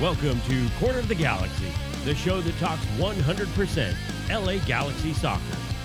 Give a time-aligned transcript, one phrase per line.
[0.00, 1.72] Welcome to Corner of the Galaxy,
[2.04, 3.94] the show that talks 100%
[4.30, 5.42] LA Galaxy soccer.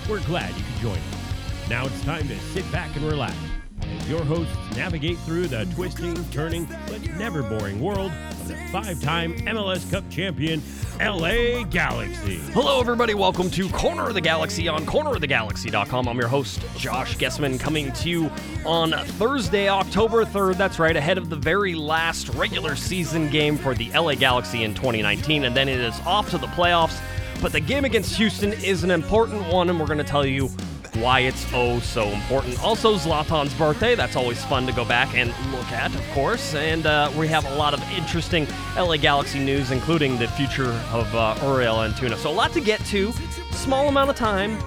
[0.08, 1.68] We're glad you could join us.
[1.68, 3.34] Now it's time to sit back and relax
[3.82, 9.02] as your hosts navigate through the twisting, turning, but never boring world of the five
[9.02, 10.62] time MLS Cup champion,
[11.00, 12.36] LA Galaxy.
[12.52, 13.14] Hello, everybody.
[13.14, 16.08] Welcome to Corner of the Galaxy on cornerofthegalaxy.com.
[16.08, 18.30] I'm your host, Josh Guesman, coming to you
[18.64, 20.56] on Thursday, October 3rd.
[20.56, 24.72] That's right, ahead of the very last regular season game for the LA Galaxy in
[24.72, 25.44] 2019.
[25.44, 27.00] And then it is off to the playoffs.
[27.42, 30.48] But the game against Houston is an important one, and we're going to tell you
[30.96, 32.62] why it's oh so important.
[32.62, 33.94] Also, Zlatan's birthday.
[33.94, 36.54] That's always fun to go back and look at, of course.
[36.54, 41.12] And uh, we have a lot of interesting LA Galaxy news, including the future of
[41.14, 42.16] uh, Uriel Antuna.
[42.16, 43.12] So, a lot to get to.
[43.52, 44.58] Small amount of time.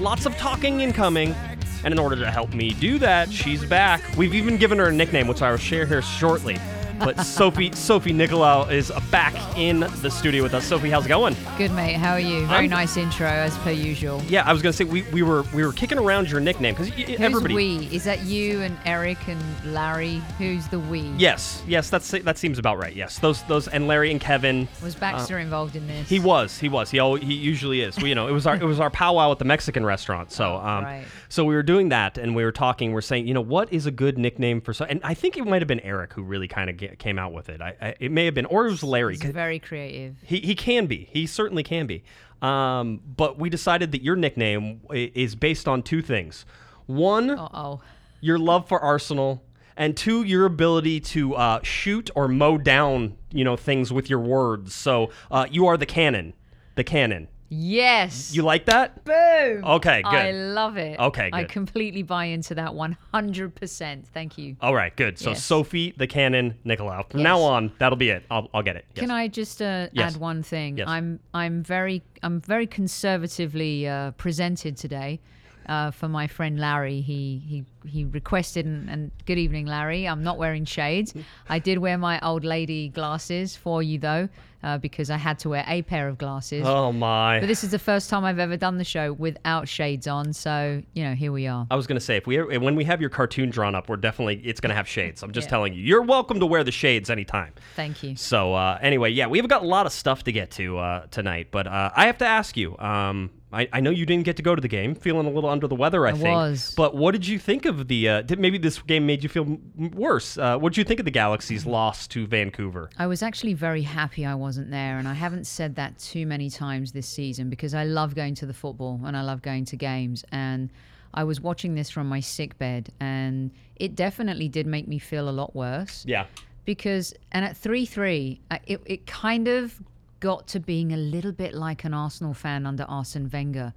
[0.00, 1.34] Lots of talking incoming.
[1.82, 4.02] And in order to help me do that, she's back.
[4.16, 6.58] We've even given her a nickname, which I will share here shortly.
[7.00, 10.66] But Sophie Sophie Nicolau is back in the studio with us.
[10.66, 11.34] Sophie, how's it going?
[11.56, 12.40] Good mate, how are you?
[12.46, 14.22] Very I'm- nice intro as per usual.
[14.28, 16.88] Yeah, I was gonna say we, we were we were kicking around your nickname because
[16.92, 17.54] Who's everybody.
[17.54, 17.76] we?
[17.90, 19.42] Is that you and Eric and
[19.74, 20.22] Larry?
[20.38, 21.00] Who's the we?
[21.16, 22.94] Yes, yes, that's that seems about right.
[22.94, 24.68] Yes, those those and Larry and Kevin.
[24.82, 26.02] Was Baxter involved in this?
[26.02, 27.96] Uh, He was, he was, he al- he usually is.
[27.98, 30.32] We, you know, it was our it was our powwow at the Mexican restaurant.
[30.32, 31.04] So, Oh, um, right.
[31.30, 32.92] so we were doing that, and we were talking.
[32.92, 34.84] We're saying, you know, what is a good nickname for so?
[34.84, 37.48] And I think it might have been Eric who really kind of came out with
[37.48, 37.60] it.
[37.60, 39.16] I, I, it may have been, or it was Larry.
[39.16, 40.16] He's very creative.
[40.24, 41.08] He he can be.
[41.12, 42.02] He certainly can be.
[42.42, 46.46] Um, but we decided that your nickname is based on two things.
[46.86, 47.80] One, Uh oh.
[48.20, 49.44] your love for Arsenal,
[49.76, 54.20] and two, your ability to uh, shoot or mow down, you know, things with your
[54.20, 54.74] words.
[54.74, 56.34] So uh, you are the cannon,
[56.74, 57.28] the cannon.
[57.52, 58.32] Yes.
[58.32, 59.04] You like that?
[59.04, 59.64] Boom.
[59.64, 60.14] Okay, good.
[60.14, 60.98] I love it.
[61.00, 61.36] Okay, good.
[61.36, 64.06] I completely buy into that 100%.
[64.06, 64.56] Thank you.
[64.60, 65.18] All right, good.
[65.18, 65.44] So Yes.
[65.44, 67.10] Sophie, the cannon, Nicolau.
[67.10, 67.24] From Yes.
[67.24, 68.24] now on, that'll be it.
[68.30, 68.84] I'll, I'll get it.
[68.94, 69.00] Yes.
[69.00, 70.14] Can I just uh, Yes.
[70.14, 70.78] add one thing?
[70.78, 70.86] Yes.
[70.88, 75.18] I'm I'm very I'm very conservatively uh, presented today
[75.66, 77.00] uh, for my friend Larry.
[77.00, 80.06] He he he requested and, and good evening, Larry.
[80.06, 81.14] I'm not wearing shades.
[81.48, 84.28] I did wear my old lady glasses for you though,
[84.62, 86.64] uh, because I had to wear a pair of glasses.
[86.66, 87.40] Oh my!
[87.40, 90.82] But this is the first time I've ever done the show without shades on, so
[90.94, 91.66] you know here we are.
[91.70, 94.36] I was gonna say if we when we have your cartoon drawn up, we're definitely
[94.44, 95.22] it's gonna have shades.
[95.22, 95.50] I'm just Yeah.
[95.50, 95.82] telling you.
[95.82, 97.52] You're welcome to wear the shades anytime.
[97.76, 98.16] Thank you.
[98.16, 101.48] So uh, anyway, yeah, we've got a lot of stuff to get to uh, tonight,
[101.50, 102.76] but uh, I have to ask you.
[102.78, 105.50] Um, I, I know you didn't get to go to the game, feeling a little
[105.50, 106.06] under the weather.
[106.06, 106.24] I, I think.
[106.24, 106.72] was.
[106.76, 108.08] But what did you think of the?
[108.08, 110.38] Uh, did, maybe this game made you feel m- worse.
[110.38, 112.90] Uh, what did you think of the Galaxy's loss to Vancouver?
[112.98, 116.48] I was actually very happy I wasn't there, and I haven't said that too many
[116.48, 119.76] times this season because I love going to the football and I love going to
[119.76, 120.24] games.
[120.30, 120.70] And
[121.12, 125.28] I was watching this from my sick bed, and it definitely did make me feel
[125.28, 126.26] a lot worse Yeah.
[126.64, 129.74] because, and at 3 3, it, it kind of
[130.20, 133.72] got to being a little bit like an Arsenal fan under Arsene Wenger.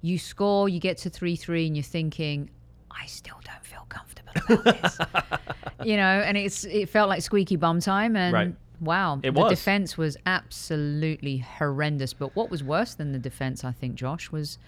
[0.00, 2.50] You score, you get to 3 3, and you're thinking,
[2.90, 4.32] I still don't feel comfortable
[4.62, 4.98] about this.
[5.84, 8.16] you know, and it's it felt like squeaky bum time.
[8.16, 8.54] And Right.
[8.80, 9.50] wow, It the was.
[9.50, 12.12] defense was absolutely horrendous.
[12.14, 14.58] But what was worse than the defense, I think, Josh, was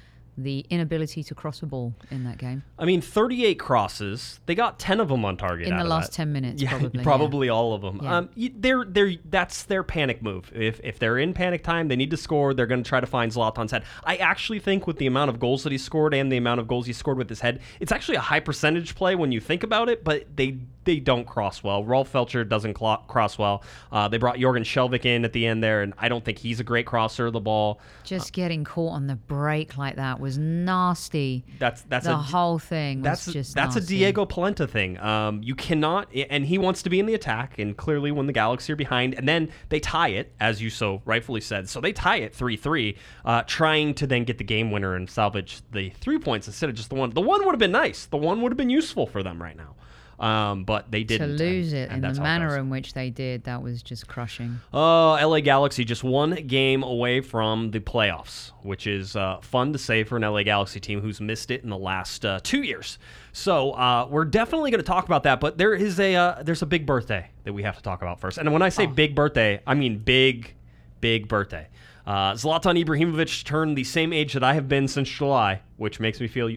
[0.42, 4.40] the inability to cross a ball in that game I mean, 38 crosses.
[4.46, 6.16] They got 10 of them on target in the last that.
[6.16, 7.48] 10 minutes, Yeah, probably.
[7.48, 7.52] yeah.
[7.52, 8.00] all of them.
[8.02, 8.16] Yeah.
[8.16, 10.50] Um, they're they're that's their panic move.
[10.54, 12.54] If if they're in panic time, they need to score.
[12.54, 13.84] They're going to try to find Zlatan's head.
[14.04, 16.68] I actually think with the amount of goals that he scored and the amount of
[16.68, 19.62] goals he scored with his head, it's actually a high percentage play when you think
[19.62, 20.02] about it.
[20.04, 20.58] But they
[20.90, 21.84] they don't cross well.
[21.84, 23.62] Rolf Feltscher doesn't clo- cross well.
[23.92, 26.58] Uh, they brought Jørgen Skjelvik in at the end there, and I don't think he's
[26.58, 27.80] a great crosser of the ball.
[28.02, 31.44] Just getting caught on the break like that was nasty.
[31.60, 33.80] That's that's the a whole thing was that's just that's a.
[33.80, 34.98] Diego Polenta thing.
[34.98, 38.32] Um, you cannot, and he wants to be in the attack, and clearly when the
[38.32, 41.68] Galaxy are behind, and then they tie it, as you so rightfully said.
[41.68, 45.08] So they tie it three three, uh, trying to then get the game winner and
[45.08, 47.10] salvage the three points instead of just the one.
[47.10, 48.06] The one would have been nice.
[48.06, 49.76] The one would have been useful for them right now.
[50.20, 53.44] Um, but they didn't lose and- it and in the manner in which they did,
[53.44, 54.60] that was just crushing.
[54.72, 59.78] Oh, LA Galaxy just one game away from the playoffs, which is uh, fun to
[59.78, 62.98] say for an LA Galaxy team who's missed it in the last uh, two years.
[63.32, 65.40] So uh, we're definitely going to talk about that.
[65.40, 68.20] But there is a uh, there's a big birthday that we have to talk about
[68.20, 68.36] first.
[68.36, 70.52] And when I say big birthday, I mean big,
[71.00, 71.68] big birthday.
[72.06, 76.20] Uh, Zlatan Ibrahimovic turned the same age that I have been since July, which makes
[76.20, 76.54] me feel.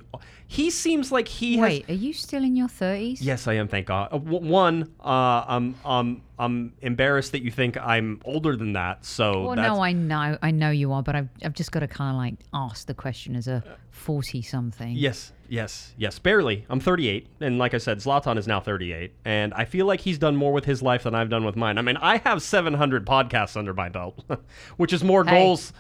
[0.48, 1.64] He seems like he has.
[1.70, 3.20] Wait, are you still in your 30s?
[3.22, 3.70] Yes, I am.
[3.70, 4.10] Thank God.
[4.12, 9.06] Uh, w- one, uh, I'm, um, I'm embarrassed that you think I'm older than that.
[9.06, 11.88] So Well, no, I know, I know you are, but I've, I've just got to
[11.88, 14.94] kind of like ask the question as a 40 something.
[14.96, 16.20] Yes, yes, yes.
[16.20, 16.66] Barely.
[16.70, 20.18] I'm 38, and like I said, Zlatan is now 38, and I feel like he's
[20.18, 21.78] done more with his life than I've done with mine.
[21.78, 24.20] I mean, I have 700 podcasts under my belt,
[24.78, 25.72] which is more Hey, goals.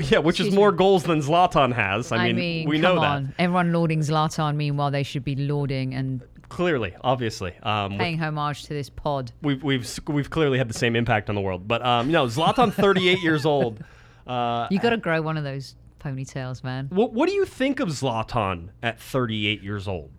[0.00, 0.78] yeah, which is more me.
[0.78, 2.10] goals than Zlatan has.
[2.10, 3.34] I mean, we come know that on.
[3.38, 7.54] Everyone lauding Zlatan, meanwhile, they should be lauding and clearly, obviously.
[7.62, 9.32] Um, paying homage to this pod.
[9.42, 12.26] we've we've we've clearly had the same impact on the world, but um, you know,
[12.26, 13.82] Zlatan, 38 years old.
[14.26, 16.86] Uh, You got to grow one of those ponytails, man.
[16.90, 20.10] what what do you think of Zlatan at 38 years old?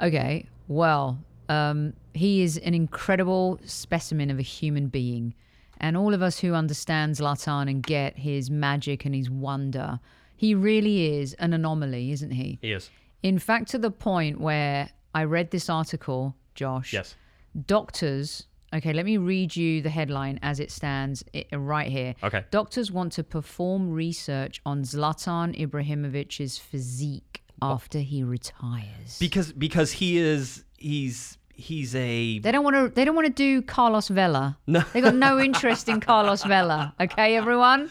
[0.00, 1.18] Okay, well,
[1.48, 5.34] um, he is an incredible specimen of a human being.
[5.80, 10.00] And all of us who understand Zlatan and get his magic and his wonder,
[10.38, 12.58] he really is an anomaly, isn't he?
[12.62, 12.90] He is.
[13.22, 16.92] In fact, to the point where I read this article, Josh.
[16.92, 17.16] Yes.
[17.66, 18.46] Doctors.
[18.72, 22.14] Okay, let me read you the headline as it stands right here.
[22.22, 22.44] Okay.
[22.50, 29.16] Doctors want to perform research on Zlatan Ibrahimovic's physique after he retires.
[29.18, 32.88] Because because he is he's he's a They don't want to.
[32.88, 34.56] They don't want to do Carlos Vela.
[34.66, 34.82] No.
[34.92, 36.94] they got no interest in Carlos Vela.
[37.00, 37.90] Okay, everyone.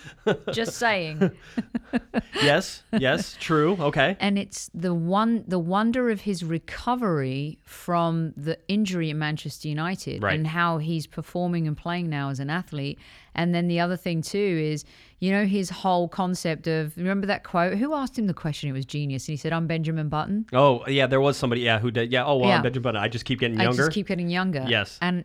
[0.51, 1.31] Just saying.
[2.41, 8.57] yes yes true okay And it's the one, the wonder of his recovery from the
[8.67, 10.35] injury at Manchester United, Right.
[10.37, 12.99] and how he's performing and playing now as an athlete.
[13.37, 14.37] And then the other thing too
[14.73, 14.83] is,
[15.19, 17.77] you know, his whole concept of remember that quote?
[17.77, 18.69] Who asked him the question?
[18.69, 21.79] It was genius, and he said, "I'm Benjamin Button." oh yeah there was somebody yeah
[21.79, 22.55] who did yeah oh well Yeah.
[22.57, 23.81] I'm Benjamin Button I just keep getting younger.
[23.83, 24.65] I just keep getting younger.
[24.67, 24.97] Yes.
[25.01, 25.23] And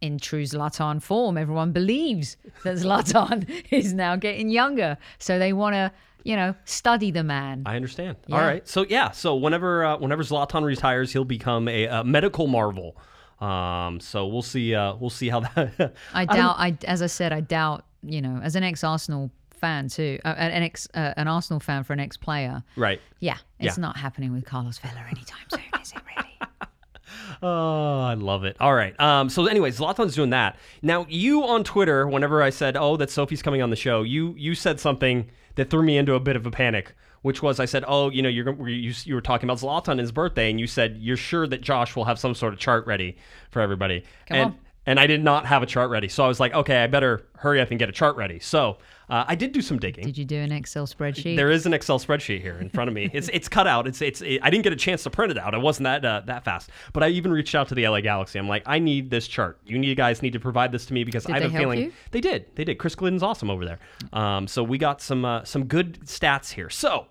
[0.00, 4.98] in true Zlatan form, everyone believes that Zlatan is now getting younger.
[5.18, 5.92] So they want to,
[6.24, 7.62] you know, study the man.
[7.66, 8.36] I understand Yeah.
[8.36, 12.46] all right so yeah so whenever uh, whenever Zlatan retires he'll become a, a medical
[12.48, 12.96] marvel
[13.44, 17.32] um so we'll see uh we'll see how that I doubt, I, as I said,
[17.32, 21.26] I doubt, you know, as an ex Arsenal fan too, uh, an ex, uh, an
[21.28, 22.62] Arsenal fan for an ex player.
[22.76, 23.82] right Yeah, it's Yeah.
[23.82, 26.30] not happening with Carlos Vela anytime soon, is it really?
[27.42, 28.56] Oh, I love it.
[28.60, 28.98] All right.
[28.98, 30.56] Um, so anyway, Zlatan's doing that.
[30.82, 34.34] Now, you on Twitter, whenever I said, "Oh, that Sophie's coming on the show," you
[34.36, 36.94] you said something that threw me into a bit of a panic,
[37.24, 40.00] which was I said, "Oh, you know, you're you you were talking about Zlatan and
[40.00, 42.86] his birthday, and you said you're sure that Josh will have some sort of chart
[42.86, 43.16] ready
[43.50, 44.58] for everybody." Come and on.
[44.84, 47.26] and I did not have a chart ready, so I was like, "Okay, I better
[47.38, 48.76] hurry up and get a chart ready." So
[49.08, 50.04] uh, I did do some digging.
[50.04, 51.36] Did you do an Excel spreadsheet?
[51.36, 53.10] There is an Excel spreadsheet here in front of me.
[53.14, 53.86] It's it's cut out.
[53.86, 54.20] It's it's.
[54.20, 55.54] It, I didn't get a chance to print it out.
[55.54, 56.68] I wasn't that uh, that fast.
[56.92, 58.38] But I even reached out to the LA Galaxy.
[58.38, 59.60] I'm like, I need this chart.
[59.64, 61.60] You need guys need to provide this to me because Did I have they a
[61.60, 61.92] feeling you?
[62.10, 62.54] they did.
[62.54, 62.78] They did.
[62.78, 63.78] Chris Glidden's awesome over there.
[64.12, 66.68] Um, so we got some uh, some good stats here.
[66.68, 67.06] So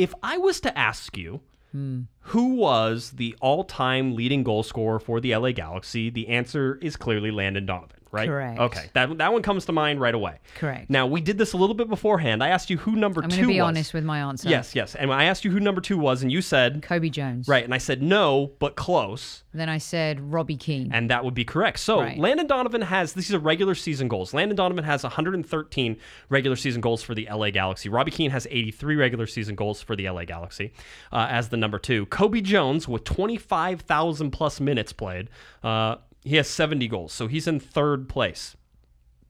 [0.00, 1.40] if I was to ask you.
[1.72, 2.02] Hmm.
[2.22, 6.10] Who was the all-time leading goal scorer for the LA Galaxy?
[6.10, 8.28] The answer is clearly Landon Donovan, right?
[8.28, 8.58] Correct.
[8.60, 10.38] Okay, that that one comes to mind right away.
[10.56, 10.90] Correct.
[10.90, 12.42] Now we did this a little bit beforehand.
[12.42, 13.68] I asked you who number I'm two going to be was.
[13.68, 14.48] honest with my answer.
[14.48, 14.94] Yes, yes.
[14.94, 17.48] And I asked you who number two was, and you said Cobi Jones.
[17.48, 20.90] right, and I said no, but close, Then I said Robbie Keane.
[20.92, 21.78] and that would be correct.
[21.80, 22.18] So Right.
[22.18, 24.32] Landon Donovan has these are regular season goals.
[24.34, 25.96] Landon Donovan has 113
[26.28, 27.88] regular season goals for the LA Galaxy.
[27.88, 30.72] Robbie Keane has 83 regular season goals for the LA Galaxy
[31.12, 32.06] uh, as the number two.
[32.06, 35.28] Cobi Jones with 25,000 plus minutes played.
[35.62, 38.56] Uh, he has 70 goals, so he's in third place.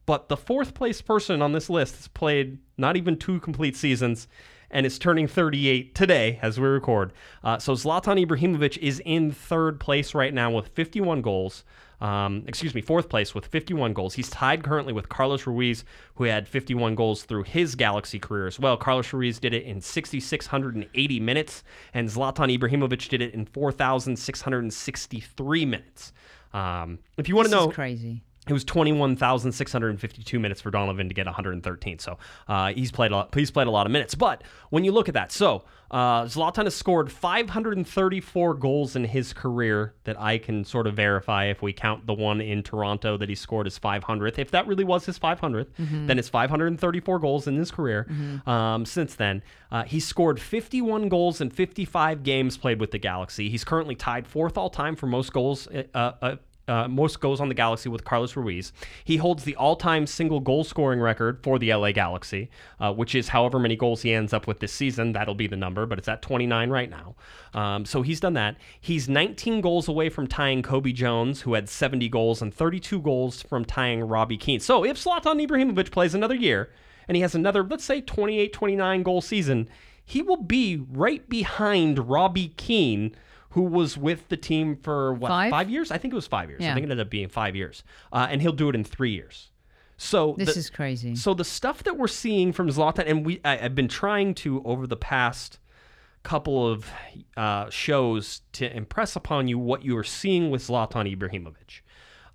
[0.06, 4.26] But the fourth place person on this list has played not even two complete seasons
[4.70, 7.12] and is turning 38 today as we record.
[7.42, 11.64] Uh, so Zlatan Ibrahimovic is in third place right now with 51 goals.
[12.00, 14.14] Um, excuse me, fourth place with 51 goals.
[14.14, 18.58] He's tied currently with Carlos Ruiz, who had 51 goals through his Galaxy career as
[18.58, 18.78] well.
[18.78, 26.14] Carlos Ruiz did it in 6,680 minutes, and Zlatan Ibrahimovic did it in 4,663 minutes.
[26.52, 28.22] Um, if you want to know, crazy.
[28.48, 31.98] It was 21,652 minutes for Donovan to get 113.
[31.98, 32.18] So
[32.48, 34.14] uh, he's played a lot, he's played a lot of minutes.
[34.14, 39.32] But when you look at that, so uh, Zlatan has scored 534 goals in his
[39.34, 43.28] career that I can sort of verify if we count the one in Toronto that
[43.28, 44.38] he scored his 500th.
[44.38, 45.68] If that really was his 500th,
[46.06, 48.06] then it's 534 goals in his career.
[48.46, 53.50] Um, since then, uh, he's scored 51 goals in 55 games played with the Galaxy.
[53.50, 55.68] He's currently tied fourth all time for most goals.
[55.92, 56.36] Uh,
[56.70, 58.72] uh, most goals on the Galaxy with Carlos Ruiz.
[59.04, 62.48] He holds the all-time single goal scoring record for the LA Galaxy,
[62.78, 65.12] uh, which is however many goals he ends up with this season.
[65.12, 67.16] That'll be the number, but it's at 29 right now.
[67.52, 68.56] Um, so he's done that.
[68.80, 73.42] He's 19 goals away from tying Cobi Jones, who had 70 goals, and 32 goals
[73.42, 74.60] from tying Robbie Keane.
[74.60, 76.70] So if Zlatan Ibrahimovic plays another year
[77.08, 79.68] and he has another, let's say, 28, 29 goal season,
[80.04, 83.14] he will be right behind Robbie Keane,
[83.50, 85.68] who was with the team for what Five?
[85.70, 85.90] years?
[85.90, 86.60] I think it was five years.
[86.62, 86.70] Yeah.
[86.70, 89.12] I think it ended up being five years, uh, and he'll do it in three
[89.12, 89.50] years.
[89.96, 91.14] So This the- is crazy.
[91.14, 94.62] So the stuff that we're seeing from Zlatan, and we I, I've been trying to
[94.64, 95.58] over the past
[96.22, 96.90] couple of
[97.36, 101.80] uh, shows to impress upon you what you are seeing with Zlatan Ibrahimovic.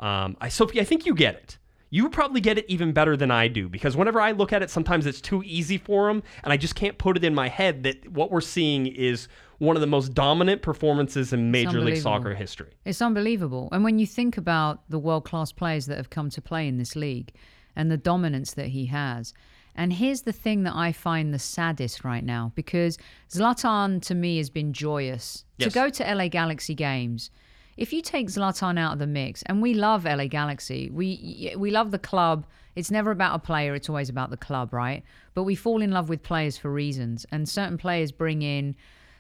[0.03, 1.57] Um, I, Sophie, I think you get it.
[1.89, 4.69] You probably get it even better than I do because whenever I look at it,
[4.69, 7.83] sometimes it's too easy for him, and I just can't put it in my head
[7.83, 9.27] that what we're seeing is
[9.59, 12.01] one of the most dominant performances in Major League.
[12.01, 12.71] Soccer history.
[12.83, 13.69] It's unbelievable.
[13.71, 16.77] And when you think about the world class players that have come to play in
[16.77, 17.31] this league
[17.75, 19.33] and the dominance that he has,
[19.75, 22.97] and here's the thing that I find the saddest right now because
[23.29, 25.45] Zlatan to me has been joyous.
[25.57, 25.71] Yes.
[25.71, 27.29] To go to LA Galaxy games,
[27.77, 31.72] if you take Zlatan out of the mix, and we love LA Galaxy, we we
[31.72, 32.46] love the club.
[32.75, 35.03] It's never about a player; it's always about the club, right?
[35.34, 38.75] But we fall in love with players for reasons, and certain players bring in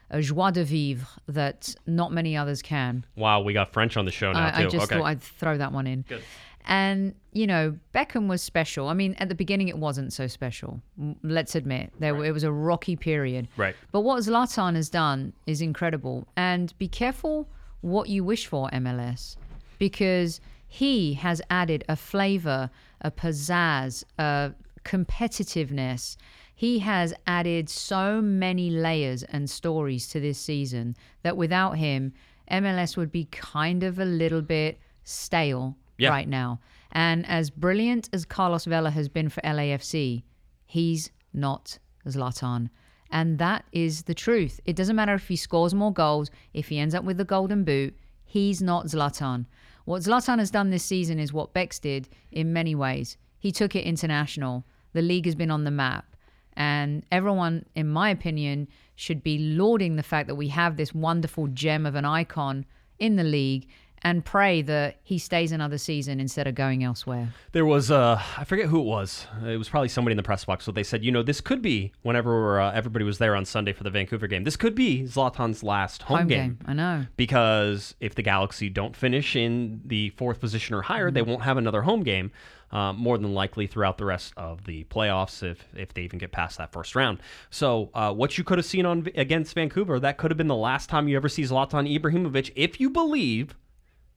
[0.09, 3.05] a joie de vivre that not many others can.
[3.15, 4.95] Wow, we got French on the show now I, I just okay.
[4.95, 6.05] thought I'd throw that one in.
[6.07, 6.23] Good.
[6.67, 8.87] And you know, Beckham was special.
[8.87, 10.81] I mean, at the beginning, it wasn't so special.
[11.23, 13.47] Let's admit, there it was a rocky period.
[13.57, 13.75] Right.
[13.91, 16.27] But what Zlatan has done is incredible.
[16.37, 17.47] And be careful
[17.85, 19.35] what you wish for, MLS,
[19.77, 22.69] because he has added a flavor,
[23.01, 26.17] a pizzazz, a competitiveness.
[26.55, 32.13] He has added so many layers and stories to this season that without him,
[32.49, 36.09] MLS would be kind of a little bit stale Yeah.
[36.09, 36.59] right now.
[36.91, 40.23] And as brilliant as Carlos Vela has been for LAFC,
[40.65, 41.77] he's not
[42.07, 42.69] Zlatan.
[43.11, 44.59] And that is the truth.
[44.65, 47.63] It doesn't matter if he scores more goals, if he ends up with the golden
[47.63, 49.45] boot, he's not Zlatan.
[49.85, 53.17] What Zlatan has done this season is what Bex did in many ways.
[53.39, 54.65] He took it international.
[54.93, 56.15] The league has been on the map.
[56.53, 61.47] And everyone, in my opinion, should be lauding the fact that we have this wonderful
[61.47, 62.65] gem of an icon
[62.97, 63.67] in the league
[64.05, 67.33] and pray that he stays another season instead of going elsewhere.
[67.53, 69.25] There was, uh, I forget who it was.
[69.43, 70.63] It was probably somebody in the press box.
[70.63, 73.73] So they said, you know, this could be whenever uh, everybody was there on Sunday
[73.73, 74.43] for the Vancouver game.
[74.43, 76.39] This could be Zlatan's last home, Home game.
[76.39, 76.59] game.
[76.67, 77.05] I know.
[77.17, 81.57] Because if the Galaxy don't finish in the fourth position or higher, they won't have
[81.57, 82.31] another home game.
[82.71, 86.31] Uh, more than likely throughout the rest of the playoffs, if if they even get
[86.31, 87.19] past that first round.
[87.49, 90.55] So, uh, what you could have seen on against Vancouver, that could have been the
[90.55, 93.55] last time you ever see Zlatan Ibrahimovic, if you believe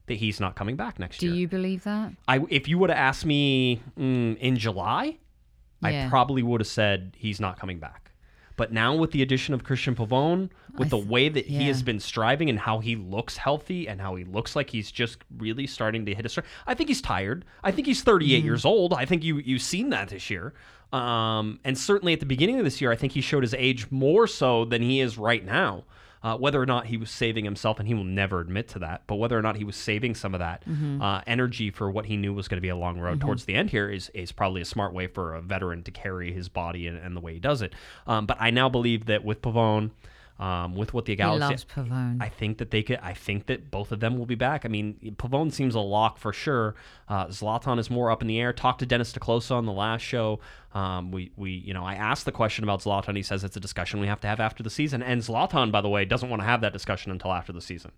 [0.08, 1.34] that he's not coming back next Do year.
[1.34, 2.12] Do you believe that?
[2.26, 5.18] I if you would have asked me mm, in July,
[5.82, 8.04] I probably would have said he's not coming back.
[8.56, 11.80] But now with the addition of Cristian Pavón, with I the way that he has
[11.80, 15.68] been striving and how he looks healthy and how he looks like he's just really
[15.68, 17.44] starting to hit a stride, I think he's tired.
[17.62, 18.44] I think he's 38 Mm-hmm.
[18.46, 18.94] years old.
[18.94, 20.54] I think you you've seen that this year.
[20.92, 23.88] Um, and certainly at the beginning of this year, I think he showed his age
[23.92, 25.84] more so than he is right now.
[26.22, 29.02] Uh, whether or not he was saving himself, and he will never admit to that,
[29.06, 31.00] but whether or not he was saving some of that Mm-hmm.
[31.00, 33.54] uh, energy for what he knew was going to be a long road towards the
[33.54, 36.86] end here is is probably a smart way for a veteran to carry his body
[36.88, 37.72] and, and the way he does it.
[38.06, 39.90] Um, but I now believe that with Pavón,
[40.38, 42.22] um, with what the He Galaxy, loves Pavón.
[42.22, 42.98] I think that they could.
[43.02, 44.64] I think that both of them will be back.
[44.64, 46.74] I mean, Pavón seems a lock for sure.
[47.08, 48.52] Uh, Zlatan is more up in the air.
[48.52, 50.40] Talked to Dennis te Kloese on the last show.
[50.74, 53.16] Um, we we you know I asked the question about Zlatan.
[53.16, 55.02] He says it's a discussion we have to have after the season.
[55.02, 57.90] And Zlatan, by the way, doesn't want to have that discussion until after the season.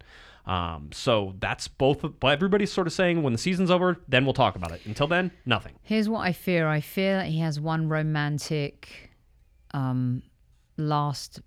[0.46, 2.04] Um, so that's both.
[2.20, 4.80] But everybody's sort of saying when the season's over, then we'll talk about it.
[4.86, 5.74] Until then, nothing.
[5.82, 6.68] Here's what I fear.
[6.68, 9.10] I fear that he has one romantic
[9.72, 10.22] um,
[10.76, 11.40] last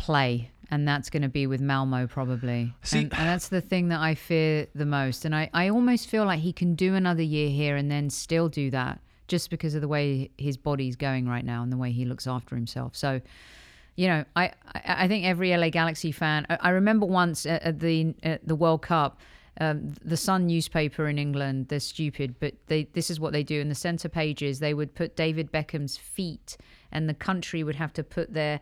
[0.00, 2.72] play, and that's going to be with Malmo probably.
[2.82, 5.26] See- and, and that's the thing that I fear the most.
[5.26, 8.48] And I, I almost feel like he can do another year here and then still
[8.48, 11.92] do that just because of the way his body's going right now and the way
[11.92, 12.96] he looks after himself.
[12.96, 13.20] So,
[13.94, 16.46] you know, I, I, I think every LA Galaxy fan.
[16.48, 19.20] I, I remember once at, at the at the World Cup,
[19.60, 21.68] um, the Sun newspaper in England.
[21.68, 23.60] They're stupid, but they this is what they do.
[23.60, 26.56] In the center pages, they would put David Beckham's feet,
[26.90, 28.60] and the country would have to put their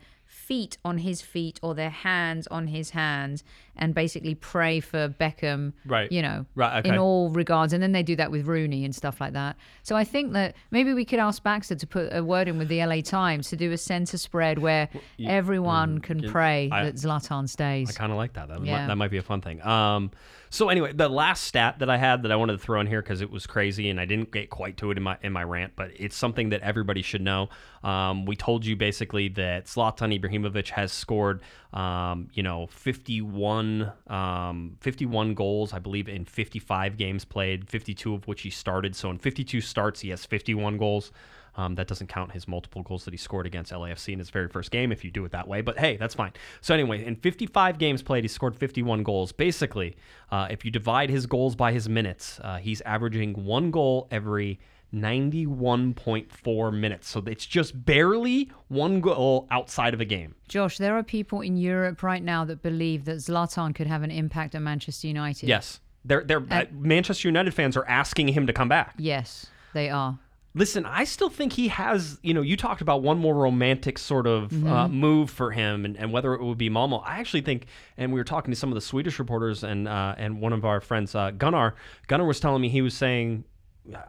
[0.49, 3.45] feet on his feet or their hands on his hands
[3.77, 6.11] and basically pray for Beckham Right.
[6.11, 6.89] you know Right, okay.
[6.89, 9.95] in all regards and then they do that with Rooney and stuff like that so
[9.95, 12.79] I think that maybe we could ask Baxter to put a word in with the
[12.85, 14.89] LA Times to do a center spread where
[15.27, 18.49] everyone can pray I- that Zlatan stays I kind of like that.
[18.49, 18.87] That, might, Yeah.
[18.87, 19.61] that might be a fun thing.
[19.63, 20.11] Um,
[20.51, 23.03] so anyway, the last stat that I had that I wanted to throw in here
[23.03, 25.45] because it was crazy and I didn't get quite to it in my in my
[25.45, 27.49] rant, but it's something that everybody should know.
[27.83, 34.77] Um, we told you basically that Zlatan Ibrahimovic has scored, um, you know, 51, um,
[34.81, 38.97] 51 goals, I believe, in 55 games played, 52 of which he started.
[38.97, 41.13] So in 52 starts, he has 51 goals.
[41.59, 44.47] Um, that doesn't count his multiple goals that he scored against LAFC in his very
[44.47, 45.61] first game if you do it that way.
[45.61, 46.33] But hey, that's fine.
[46.61, 49.33] So anyway, in 55 games played, he scored 51 goals.
[49.33, 49.97] Basically,
[50.31, 54.61] uh, if you divide his goals by his minutes, uh, he's averaging one goal every
[54.95, 57.09] 91.4 minutes.
[57.09, 60.37] So it's just barely one goal outside of a game.
[60.47, 64.13] Josh, there are people in Europe right now that believe that Zlatan could have an
[64.13, 65.49] impact at Manchester United.
[65.49, 65.81] Yes.
[66.05, 68.95] They're, they're, uh, Manchester United fans are asking him to come back.
[68.97, 70.21] Yes, they are.
[70.55, 74.27] Listen, I still think he has, you know, you talked about one more romantic sort
[74.27, 74.67] of Mm-hmm.
[74.67, 76.99] uh, move for him and, and whether it would be Malmo.
[76.99, 80.15] I actually think, and we were talking to some of the Swedish reporters and uh,
[80.17, 81.75] and one of our friends, uh, Gunnar,
[82.07, 83.45] Gunnar was telling me he was saying,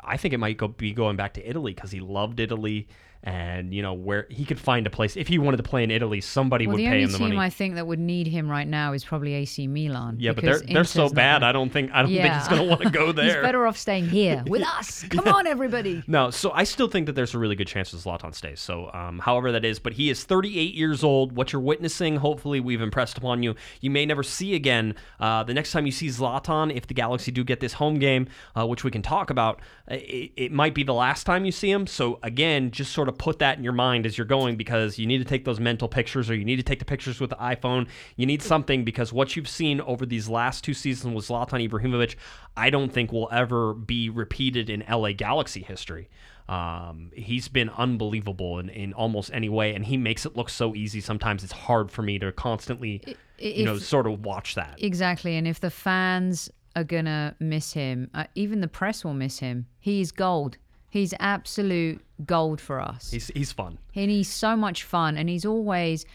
[0.03, 2.88] I think it might go, be going back to Italy because he loved Italy
[3.23, 5.17] and, you know, where he could find a place.
[5.17, 7.17] If he wanted to play in Italy, somebody Well, would pay him the money.
[7.17, 7.39] The only team.
[7.39, 10.15] I think that would need him right now is probably AC Milan.
[10.19, 11.33] yeah, but they're they're so Inter's not bad.
[11.41, 13.25] gonna- I don't think I don't think he's going to want to go there.
[13.25, 15.03] He's better off staying here with us.
[15.09, 16.03] Come on, everybody.
[16.07, 18.59] No, so I still think that there's a really good chance that Zlatan stays.
[18.59, 21.33] So, um, however that is, but he is 38 years old.
[21.33, 23.55] What you're witnessing, hopefully, we've impressed upon you.
[23.81, 24.95] You may never see again.
[25.19, 28.27] Uh, the next time you see Zlatan, if the Galaxy do get this home game,
[28.57, 29.59] uh, which we can talk about,
[29.91, 31.85] uh, it, it might be the last time you see him.
[31.85, 35.05] So, again, just sort of put that in your mind as you're going because you
[35.05, 37.35] need to take those mental pictures or you need to take the pictures with the
[37.37, 37.87] iPhone.
[38.15, 42.15] You need something because what you've seen over these last two seasons with Zlatan Ibrahimovic,
[42.57, 46.09] I don't think will ever be repeated in LA Galaxy history.
[46.49, 50.73] Um, he's been unbelievable in, in almost any way, and he makes it look so
[50.73, 50.99] easy.
[50.99, 53.03] Sometimes it's hard for me to constantly,
[53.37, 54.79] you know, sort of watch that.
[54.81, 55.35] Exactly.
[55.35, 59.37] And if the fans are going to miss him, uh, even the press will miss
[59.39, 59.67] him.
[59.79, 60.57] He's gold.
[60.89, 63.12] He's absolute gold for us.
[63.12, 63.77] He's he's fun.
[63.96, 65.17] and he's so much fun.
[65.17, 66.05] And he's always.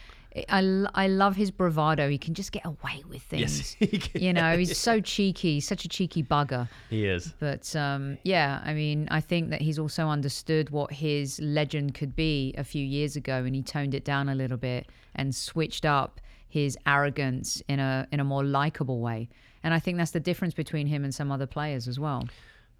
[0.49, 2.09] I, I love his bravado.
[2.09, 3.73] He can just get away with things.
[3.79, 4.21] he can.
[4.21, 6.67] You know, he's so cheeky, such a cheeky bugger.
[6.89, 7.33] He is.
[7.39, 12.17] But um, yeah, I mean, I think that he's also understood what his legend could
[12.17, 15.85] be a few years ago, and he toned it down a little bit and switched
[15.85, 19.29] up his arrogance in a in a more likable way.
[19.63, 22.27] And I think that's the difference between him and some other players as well.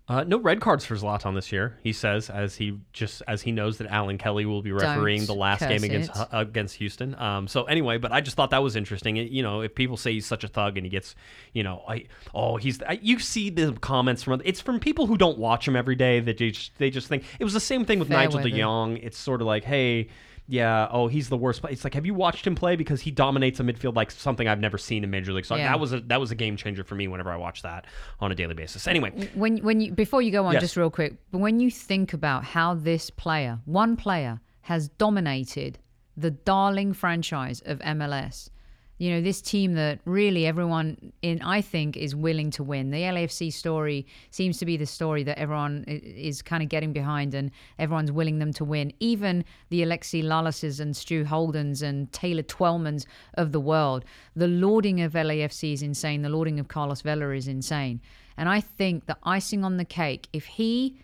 [0.07, 1.79] Uh, no red cards for Zlatan this year.
[1.81, 5.25] He says as he just as he knows that Alan Kelly will be refereeing Don't
[5.25, 7.15] the last game against uh, against Houston.
[7.15, 9.17] Um, so anyway, but I just thought that was interesting.
[9.17, 11.15] It- you know, if people say he's such a thug and he gets,
[11.53, 15.17] you know, I oh he's I, you see the comments from it's from people who
[15.17, 17.83] don't watch him every day that they just, they just think it was the same
[17.83, 18.49] thing with Fair Nigel weather.
[18.51, 18.97] De Jong.
[18.97, 20.09] It's sort of like hey.
[20.47, 20.87] Yeah.
[20.91, 21.61] Oh, he's the worst.
[21.61, 22.75] play- It's like, have you watched him play?
[22.75, 25.61] Because he dominates a midfield like something I've never seen in Major League Soccer.
[25.61, 25.69] Yeah.
[25.71, 27.85] That was a that was a game changer for me whenever I watch that
[28.19, 28.87] on a daily basis.
[28.87, 30.61] Anyway, When when you before you go on, Yes.
[30.61, 35.79] just real quick, but when you think about how this player, one player, has dominated
[36.17, 38.49] the darling franchise of MLS.
[38.97, 42.91] You know, this team that really everyone in I think is willing to win.
[42.91, 47.33] The LAFC story seems to be the story that everyone is kind of getting behind
[47.33, 48.93] and everyone's willing them to win.
[48.99, 54.05] Even the Alexi Lallases and Stu Holdens and Taylor Twellmans of the world.
[54.35, 56.21] The lauding of LAFC is insane.
[56.21, 57.99] The lauding of Carlos Vela is insane.
[58.37, 60.97] And I think the icing on the cake, if he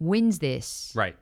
[0.00, 1.16] wins this, right.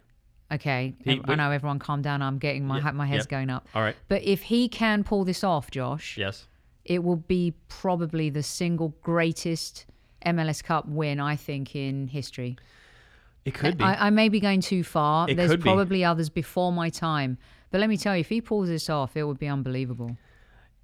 [0.53, 2.23] Okay, He- I know everyone calm down.
[2.23, 3.29] I'm getting my Yeah, my head's yep.
[3.29, 3.69] going up.
[3.75, 3.97] All right.
[4.09, 6.47] But if he can pull this off, Josh, Yes.
[6.85, 9.87] it will be probably the single greatest
[10.25, 12.57] MLS Cup win I think in history.
[13.45, 13.85] It could be.
[13.85, 15.29] I, I may be going too far.
[15.31, 15.65] It There's could be.
[15.71, 17.39] probably others before my time.
[17.71, 20.17] But let me tell you, if he pulls this off, it would be unbelievable.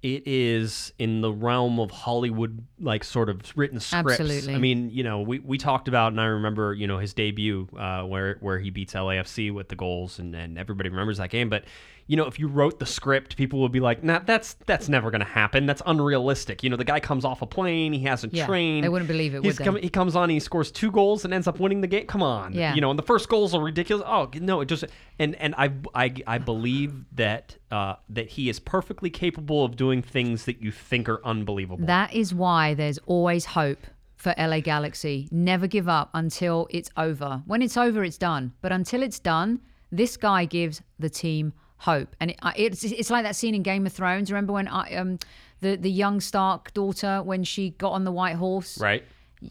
[0.03, 4.19] It is in the realm of Hollywood, like sort of written scripts.
[4.19, 4.53] Absolutely.
[4.53, 7.69] I mean, you know, we, we talked about, and I remember, you know, his debut
[7.79, 11.49] uh, where where he beats LAFC with the goals, and, and everybody remembers that game.
[11.49, 11.63] But
[12.07, 15.09] you know, if you wrote the script, people would be like, "Nah, that's that's never
[15.11, 15.65] going to happen.
[15.65, 18.83] That's unrealistic." You know, the guy comes off a plane, he hasn't Yeah, trained.
[18.83, 19.81] they wouldn't believe it, He's would they?
[19.81, 22.05] he comes on, he scores two goals, and ends up winning the game.
[22.07, 22.75] Come on, Yeah.
[22.75, 24.03] You know, and the first goals are ridiculous.
[24.07, 24.83] Oh no, it just
[25.19, 30.01] and and I I, I believe that uh, that he is perfectly capable of doing
[30.01, 31.85] things that you think are unbelievable.
[31.85, 33.79] That is why there's always hope
[34.15, 35.27] for LA Galaxy.
[35.31, 37.41] Never give up until it's over.
[37.45, 38.53] When it's over, it's done.
[38.61, 39.59] But until it's done,
[39.91, 42.15] this guy gives the team hope.
[42.19, 44.31] And it, it's it's like that scene in Game of Thrones.
[44.31, 45.19] Remember when I, um
[45.61, 49.03] the the young Stark daughter when she got on the white horse, right?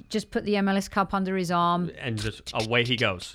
[0.09, 1.91] just put the MLS Cup under his arm.
[1.99, 3.33] And just away he goes.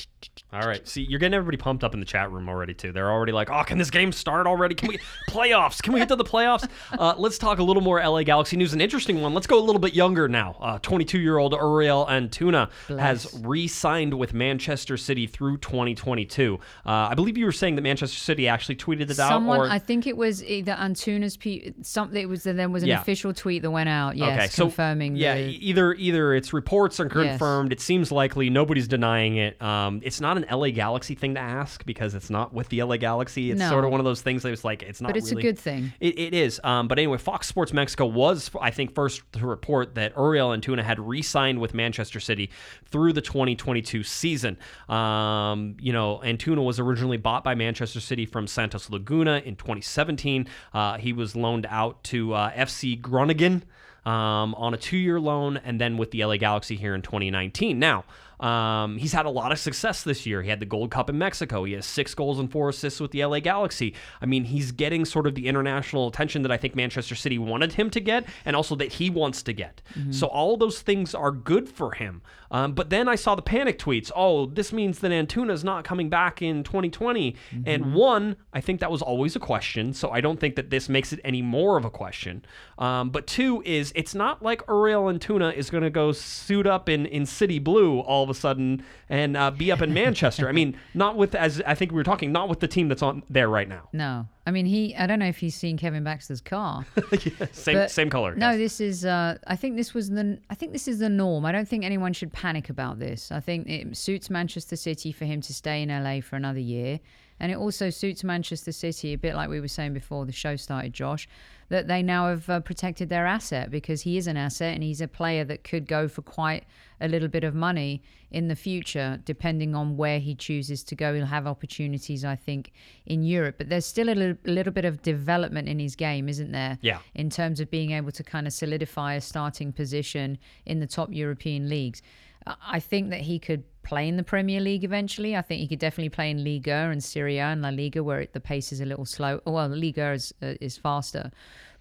[0.54, 0.88] All right.
[0.88, 2.92] See, you're getting everybody pumped up in the chat room already too.
[2.92, 4.76] They're already like, "Oh, can this game start already?
[4.76, 5.00] Can we
[5.30, 5.82] playoffs?
[5.82, 8.74] Can we get to the playoffs?" Uh, let's talk a little more LA Galaxy news.
[8.74, 9.34] An interesting one.
[9.34, 10.56] Let's go a little bit younger now.
[10.60, 16.60] Uh, 22-year-old Uriel Antuna has re-signed with Manchester City through 2022.
[16.86, 19.30] Uh, I believe you were saying that Manchester City actually tweeted it out.
[19.30, 19.70] Someone, or...
[19.70, 22.22] I think it was either Antuna's pe- something.
[22.22, 23.02] It was there was an Yeah.
[23.02, 24.16] official tweet that went out.
[24.16, 25.16] Yes, okay, so confirming.
[25.16, 27.12] yeah, the, either either it's reports are Yes.
[27.32, 27.72] confirmed.
[27.72, 28.50] It seems likely.
[28.50, 29.62] Nobody's denying it.
[29.62, 32.96] Um, it's not an LA Galaxy thing to ask because it's not with the LA
[32.98, 33.52] Galaxy.
[33.52, 33.70] It's No.
[33.70, 35.10] sort of one of those things that it's like it's not.
[35.10, 35.92] But it's really- a good thing.
[36.00, 36.62] It, it is.
[36.64, 40.82] Um, but anyway, Fox Sports Mexico was, I think, first to report that Uriel Antuna
[40.84, 42.50] had re-signed with Manchester City
[42.86, 44.58] through the 2022 season.
[44.88, 50.48] Um, you know, Antuna was originally bought by Manchester City from Santos Laguna in 2017.
[50.74, 53.64] Uh, he was loaned out to uh, FC Groningen
[54.06, 57.78] um, on a two-year loan, and then with the LA Galaxy here in 2019.
[57.78, 58.06] Now.
[58.40, 60.42] Um, he's had a lot of success this year.
[60.44, 61.64] He had the Gold Cup in Mexico.
[61.64, 63.96] He has six goals and four assists with the LA Galaxy.
[64.22, 67.74] I mean, he's getting sort of the international attention that I think Manchester City wanted
[67.74, 69.82] him to get, and also that he wants to get.
[70.12, 72.22] So all those things are good for him.
[72.52, 74.12] Um, but then I saw the panic tweets.
[74.16, 77.36] Oh, this means that Antuna's not coming back in 2020.
[77.66, 79.94] And one, I think that was always a question.
[79.94, 82.46] So I don't think that this makes it any more of a question.
[82.78, 86.90] Um, but two is it's not like Uriel Antuna is going to go suit up
[86.90, 90.48] in in city blue all of a sudden and uh, be up in Manchester.
[90.48, 93.02] I mean, not with as I think we were talking, not with the team that's
[93.02, 93.90] on there right now.
[93.94, 94.96] No, I mean he.
[94.96, 96.86] I don't know if he's seen Kevin Baxter's car.
[97.52, 98.34] same same color.
[98.34, 98.58] No, yes.
[98.58, 99.06] this is.
[99.06, 100.40] Uh, I think this was the.
[100.50, 101.46] I think this is the norm.
[101.46, 103.30] I don't think anyone should panic about this.
[103.30, 107.02] I think it suits Manchester City for him to stay in LA for another year,
[107.42, 110.56] and it also suits Manchester City a bit like we were saying before the show
[110.56, 111.28] started, Josh,
[111.70, 115.02] that they now have uh, protected their asset because he is an asset and he's
[115.02, 116.64] a player that could go for quite
[117.02, 118.02] a little bit of money
[118.32, 121.14] in the future, depending on where he chooses to go.
[121.14, 122.72] He'll have opportunities, I think,
[123.06, 126.28] in Europe, but there's still a little, a little bit of development in his game,
[126.30, 126.78] isn't there?
[126.82, 127.00] Yeah.
[127.16, 131.10] in terms of being able to kind of solidify a starting position in the top
[131.12, 132.02] European leagues.
[132.46, 135.36] I- I think that he could play in the Premier League eventually.
[135.36, 138.28] I think he could definitely play in Liga and Serie A and La Liga, where
[138.34, 139.40] the pace is a little slow.
[139.46, 141.32] Well, Liga is uh, is faster,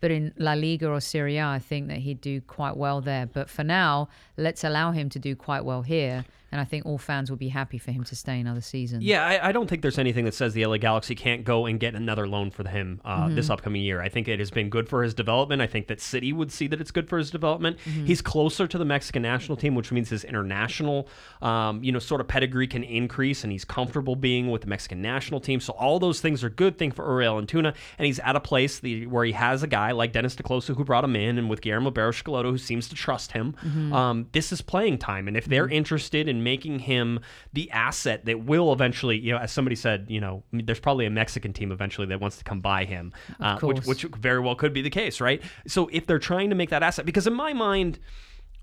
[0.00, 3.26] but in La Liga or Serie A, I think that he'd do quite well there.
[3.26, 6.98] But for now, let's allow him to do quite well here, and I think all
[6.98, 9.00] fans will be happy for him to stay another season.
[9.02, 11.80] Yeah, I, I don't think there's anything that says the LA Galaxy can't go and
[11.80, 13.34] get another loan for him uh, Mm-hmm.
[13.34, 14.00] this upcoming year.
[14.00, 15.60] I think it has been good for his development.
[15.60, 17.78] I think that City would see that it's good for his development.
[17.84, 18.06] Mm-hmm.
[18.06, 21.08] He's closer to the Mexican national team, which means his international,
[21.42, 25.02] um, you know, sort of pedigree can increase, and he's comfortable being with the Mexican
[25.02, 25.60] national team.
[25.60, 28.78] So all those things are good thing for Uriel Antuna, and he's at a place
[28.78, 31.50] the, where he has a guy like Dennis te Kloese who brought him in, and
[31.50, 33.54] with Guillermo Barros who seems to trust him.
[33.64, 33.92] Mm-hmm.
[33.92, 37.20] Um, this is playing time, and if they're interested in making him
[37.52, 41.10] the asset that will eventually, you know, as somebody said, you know, there's probably a
[41.10, 44.72] Mexican team eventually that wants to come buy him, uh, which, which very well could
[44.72, 45.42] be the case, right?
[45.66, 47.98] So if they're trying to make that asset, because in my mind,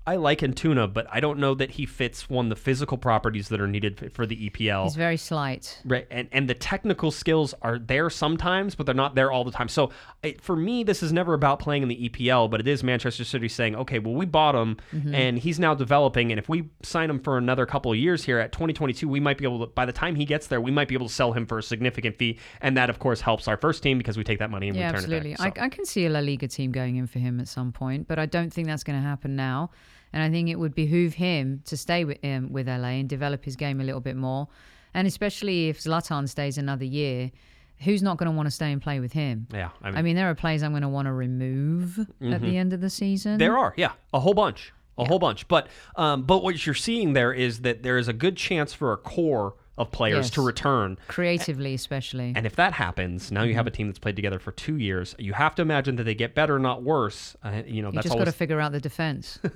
[0.06, 3.58] I like Antuna, but I don't know that he fits one the physical properties that
[3.58, 4.84] are needed for the EPL.
[4.84, 5.80] he's very slight.
[5.84, 9.50] Right, and and the technical skills are there sometimes, but they're not there all the
[9.50, 9.68] time.
[9.68, 9.90] So
[10.22, 13.24] it, for me, this is never about playing in the EPL, but it is Manchester
[13.24, 15.14] City saying, okay, well we bought him, Mm-hmm.
[15.14, 18.38] and he's now developing, and if we sign him for another couple of years here
[18.38, 19.72] at 2022, we might be able to.
[19.72, 21.62] By the time he gets there, we might be able to sell him for a
[21.62, 24.68] significant fee, and that of course helps our first team because we take that money
[24.68, 25.32] and Yeah, return absolutely.
[25.32, 25.56] it back.
[25.56, 27.72] So- I, I can see a La Liga team going in for him at some
[27.72, 29.70] point, but I don't think that's going to happen now.
[30.14, 33.44] And I think it would behoove him to stay with him with LA and develop
[33.44, 34.46] his game a little bit more.
[34.94, 37.32] And especially if Zlatan stays another year,
[37.80, 39.48] who's not going to want to stay and play with him?
[39.52, 42.40] yeah, I mean, I mean, there are players I'm going to want to remove at
[42.40, 43.32] the end of the season.
[43.32, 43.38] Mm-hmm.
[43.38, 45.48] There are, yeah, a whole bunch, a whole bunch.
[45.48, 48.92] But um, but what you're seeing there is that there is a good chance for
[48.92, 50.30] a core of players Yes.
[50.30, 50.96] to return.
[51.08, 52.32] creatively, especially.
[52.36, 53.76] And if that happens, now you have a Mm-hmm.
[53.76, 55.16] team that's played together for two years.
[55.18, 57.36] You have to imagine that they get better, not worse.
[57.42, 59.40] Uh, you know, you that's just got to figure out the defense.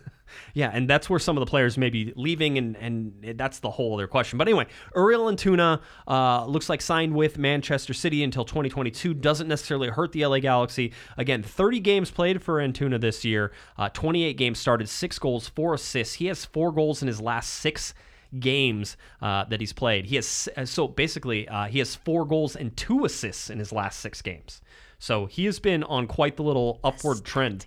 [0.55, 3.71] yeah, and that's where some of the players may be leaving, and and that's the
[3.71, 4.38] whole other question.
[4.38, 9.14] But anyway, Uriel Antuna uh, looks like signed with Manchester City until 2022.
[9.14, 10.93] Doesn't necessarily hurt the LA Galaxy.
[11.17, 13.53] Again, 30 games played for Antuna this year.
[13.77, 16.14] Uh, 28 games started, six goals, four assists.
[16.14, 17.95] He has four goals in his last six
[18.38, 20.07] games uh, that he's played.
[20.07, 24.01] He has so basically uh, he has four goals and two assists in his last
[24.01, 24.61] six games.
[24.99, 27.67] So he has been on quite the little upward trend.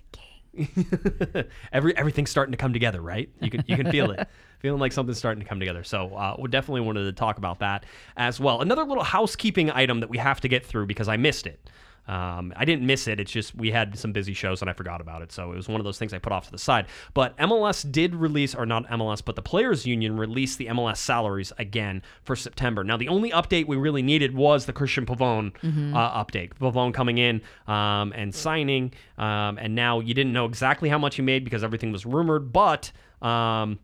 [1.72, 3.30] Every everything's starting to come together, right?
[3.40, 5.82] You can you can feel it, feeling like something's starting to come together.
[5.82, 7.86] So uh, we definitely wanted to talk about that
[8.16, 8.60] as well.
[8.60, 11.70] Another little housekeeping item that we have to get through because I missed it.
[12.08, 13.20] Um, I didn't miss it.
[13.20, 15.30] It's just we had some busy shows and I forgot about it.
[15.30, 16.86] So it was one of those things I put off to the side.
[17.14, 21.52] But MLS did release, or not MLS, but the Players Union released the MLS salaries
[21.58, 22.82] again for September.
[22.82, 25.52] Now, the only update we really needed was the Cristian Pavón
[25.94, 26.54] uh, update.
[26.54, 28.92] Pavone coming in um, and signing.
[29.18, 32.52] Um, and now you didn't know exactly how much he made because everything was rumored,
[32.52, 32.90] but.
[33.20, 33.78] Um,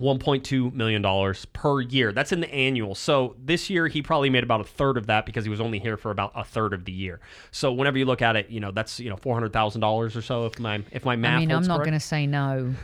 [0.00, 2.12] $1.2 million per year.
[2.12, 2.94] That's in the annual.
[2.94, 5.78] So this year, he probably made about a third of that because he was only
[5.78, 7.20] here for about a third of the year.
[7.52, 10.58] So whenever you look at it, you know, that's, you know, $400,000 or so if
[10.58, 12.74] my, if my math I mean, I'm not going to say no.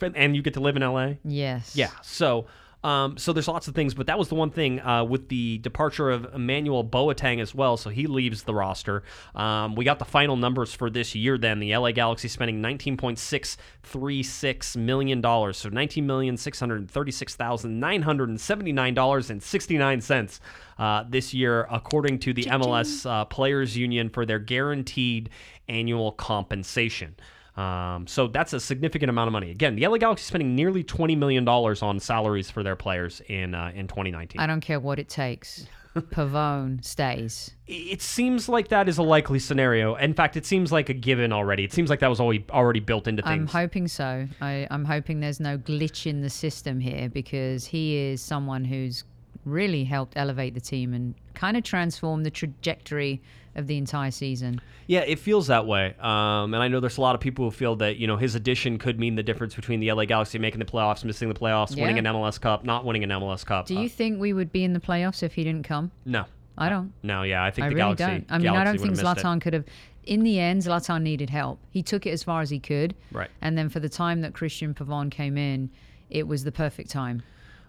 [0.00, 1.14] And you get to live in LA?
[1.24, 1.74] Yes.
[1.74, 1.90] Yeah.
[2.02, 2.46] So,
[2.82, 5.58] Um, so there's lots of things, but that was the one thing uh, with the
[5.58, 7.76] departure of Emmanuel Boateng as well.
[7.76, 9.02] So he leaves the roster.
[9.34, 11.36] Um, we got the final numbers for this year.
[11.36, 17.78] Then the LA Galaxy spending 19.636 million dollars, so 19 million six hundred thirty-six thousand
[17.80, 20.40] nine hundred seventy-nine dollars and sixty-nine cents
[20.78, 25.28] uh, this year, according to the MLS uh, Players Union for their guaranteed
[25.68, 27.14] annual compensation.
[27.56, 29.50] Um, so that's a significant amount of money.
[29.50, 33.54] Again, the LA Galaxy spending nearly twenty million dollars on salaries for their players in
[33.54, 34.40] uh, in 2019.
[34.40, 35.66] I don't care what it takes.
[35.96, 37.50] Pavón stays.
[37.66, 39.96] It seems like that is a likely scenario.
[39.96, 41.64] In fact, it seems like a given already.
[41.64, 43.32] It seems like that was already already built into things.
[43.32, 44.28] I'm hoping so.
[44.40, 49.04] I, I'm hoping there's no glitch in the system here because he is someone who's
[49.44, 53.20] really helped elevate the team and kind of transform the trajectory
[53.54, 54.60] of the entire season.
[54.86, 55.94] Yeah, it feels that way.
[56.00, 58.34] Um, and I know there's a lot of people who feel that you know his
[58.34, 61.76] addition could mean the difference between the LA Galaxy making the playoffs, missing the playoffs,
[61.78, 63.66] winning an MLS Cup, not winning an MLS Cup.
[63.66, 65.90] Do Uh, you think we would be in the playoffs if he didn't come?
[66.04, 66.24] no,
[66.58, 66.92] I don't.
[67.02, 68.04] no, yeah, I think I the really Galaxy.
[68.04, 68.26] don't.
[68.30, 68.98] I mean, I don't think it.
[69.04, 69.64] Zlatan could have.
[70.04, 71.58] In the end, Zlatan needed help.
[71.70, 72.94] He took it as far as he could.
[73.12, 73.30] Right.
[73.42, 75.70] And then for the time that Cristian Pavón came in,
[76.08, 77.22] it was the perfect time.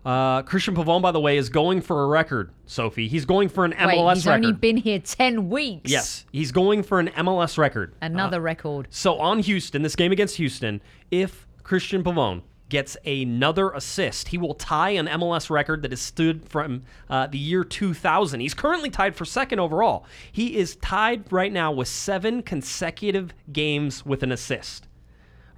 [0.04, 2.52] Uh, Cristian Pavón, by the way, is going for a record.
[2.66, 4.46] Sophie, he's going for an Wait, MLS he's record.
[4.46, 5.92] only been here 10 weeks.
[5.92, 7.94] yes, he's going for an MLS record.
[8.02, 8.88] Another record.
[8.90, 14.56] So on Houston, this game against Houston, if Cristian Pavón gets another assist, he will
[14.56, 18.40] tie an MLS record that has stood from uh, the year 2000.
[18.40, 20.06] He's currently tied for second overall.
[20.32, 24.88] He is tied right now with seven consecutive games with an assist.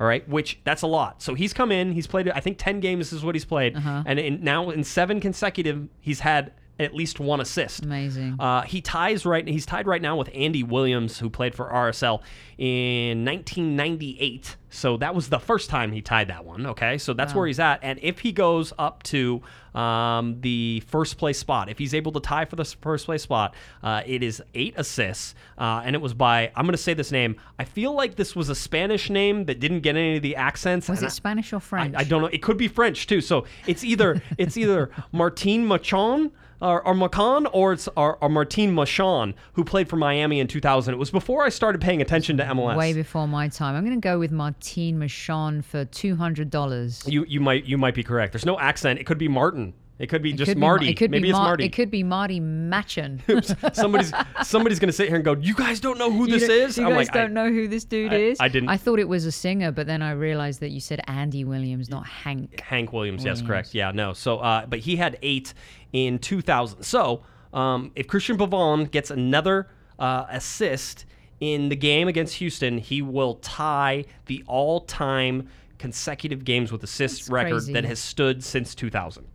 [0.04, 1.22] All right, which that's a lot.
[1.22, 3.78] So he's come in, he's played, I think 10 games is what he's played.
[3.78, 4.04] Uh-huh.
[4.06, 7.84] And in, now in seven consecutive, he's had at least one assist.
[7.84, 8.36] Amazing.
[8.40, 9.48] Uh, he ties right.
[9.48, 12.22] He's tied right now with Andy Williams, who played for RSL
[12.58, 14.58] in 1998.
[14.70, 16.66] So that was the first time he tied that one.
[16.66, 17.80] Okay, so that's where he's at.
[17.84, 19.42] And if he goes up to
[19.76, 23.54] um, the first place spot, if he's able to tie for the first place spot,
[23.84, 27.12] uh, it is eight assists, uh, and it was by I'm going to say this
[27.12, 27.36] name.
[27.60, 30.90] I feel like this was a Spanish name that didn't get any of the accents.
[30.90, 31.96] was it I- Spanish or I, French?
[31.96, 32.28] I don't know.
[32.30, 33.22] It could be French too.
[33.22, 36.32] So it's either it's either Martin Machon
[36.64, 37.10] or, or
[37.54, 40.94] or it's or, or Martin Machon who played for Miami in 2000.
[40.94, 42.78] It was before I started paying attention to MLS.
[42.78, 43.76] Way before my time.
[43.76, 47.12] I'm going to go with Martine Machon for $200.
[47.12, 48.34] you you might you might be correct.
[48.34, 49.00] There's no accent.
[49.00, 49.74] It could be Martin.
[50.00, 50.86] It could be It just could Marty.
[50.86, 51.66] Ma- it could Maybe be it's Mar- Marty.
[51.66, 53.22] It could be Marty Machin.
[53.74, 56.86] somebody's somebody's gonna sit here and go, "You guys don't know who this is." You
[56.86, 58.38] I'm guys like, don't I, know who this dude I- is.
[58.40, 61.00] I didn't- I thought it was a singer, but then I realized that you said
[61.08, 62.60] Andy Williams, not Hank.
[62.60, 63.76] Hank Williams, yes, correct.
[63.76, 64.14] Yeah, no.
[64.14, 65.54] So, uh, but he had eight
[65.94, 66.82] in 2000.
[66.84, 71.06] So, um, if Cristian Pavón gets another uh, assist
[71.40, 77.30] in the game against Houston, he will tie the all-time consecutive games with assists That's
[77.30, 77.74] record crazy.
[77.74, 79.26] that has stood since 2000.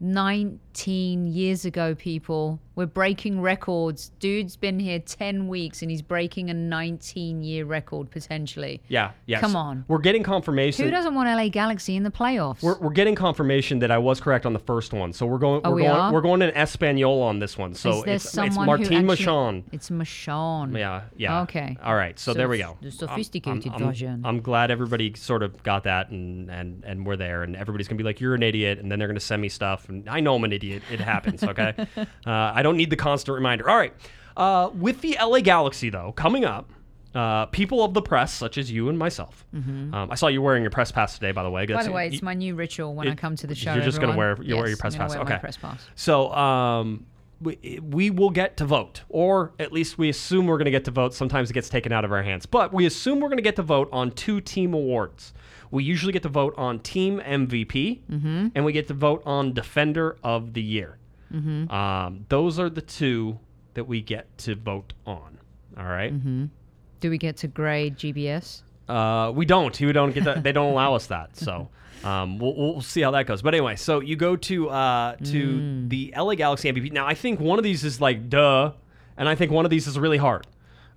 [0.00, 2.58] 19 years ago, people.
[2.74, 4.10] We're breaking records.
[4.20, 8.82] Dude's been here 10 weeks and he's breaking a 19 year record potentially.
[8.88, 9.40] Yeah, yes.
[9.40, 9.84] Come on.
[9.88, 10.84] We're getting confirmation.
[10.84, 12.62] Who doesn't want LA Galaxy in the playoffs?
[12.62, 15.12] We're, we're getting confirmation that I was correct on the first one.
[15.12, 15.62] So we're going.
[15.64, 15.94] Oh, we're we going.
[15.94, 16.12] are?
[16.12, 17.74] We're going in Espanol on this one.
[17.74, 19.64] So it's, it's Martin Machon.
[19.72, 20.76] It's Machon.
[20.76, 21.42] Yeah, yeah.
[21.42, 21.76] Okay.
[21.82, 22.18] All right.
[22.18, 22.76] So, So there we go.
[22.80, 24.22] the I'm- sophisticated I'm, I'm, version.
[24.24, 27.98] I'm glad everybody sort of got that and and and we're there and everybody's gonna
[27.98, 30.36] be like, you're an idiot, and then they're gonna send me stuff, and I know
[30.36, 30.82] I'm an idiot.
[30.90, 31.42] It happens.
[31.42, 31.74] Okay.
[32.26, 33.68] uh, I don't need the constant reminder.
[33.68, 33.94] All right.
[34.36, 36.70] Uh, with the LA Galaxy though coming up.
[37.12, 39.44] Uh, people of the press, such as you and myself.
[39.52, 41.66] Um, I saw you wearing your press pass today, by the way.
[41.66, 41.74] Mm-hmm.
[41.76, 43.74] By the way, you- it's my new ritual when I come to the show.
[43.74, 45.16] you're just gonna wear- you'll wear your press pass.
[45.16, 45.38] Okay.
[45.40, 45.84] press pass.
[45.96, 47.06] So um,
[47.40, 50.84] we, we will get to vote, or at least we assume we're going to get
[50.84, 51.12] to vote.
[51.14, 53.56] Sometimes it gets taken out of our hands, but we assume we're going to get
[53.56, 55.32] to vote on two team awards.
[55.72, 58.48] We usually get to vote on team MVP, Mm-hmm.
[58.54, 60.98] and we get to vote on defender of the year.
[61.32, 61.70] Mm-hmm.
[61.70, 63.38] Um, those are the two
[63.74, 65.38] that we get to vote on.
[65.78, 66.12] All right?
[66.12, 66.46] Mm-hmm.
[67.00, 68.62] Do we get to grade GBS?
[68.88, 69.78] Uh, we don't.
[69.80, 70.42] We don't get that.
[70.42, 71.36] they don't allow us that.
[71.36, 71.68] So
[72.04, 73.42] um, we'll, we'll see how that goes.
[73.42, 76.92] But anyway, so you go to uh, to the LA Galaxy MVP.
[76.92, 78.72] Now I think one of these is like duh,
[79.16, 80.46] and I think one of these is really hard.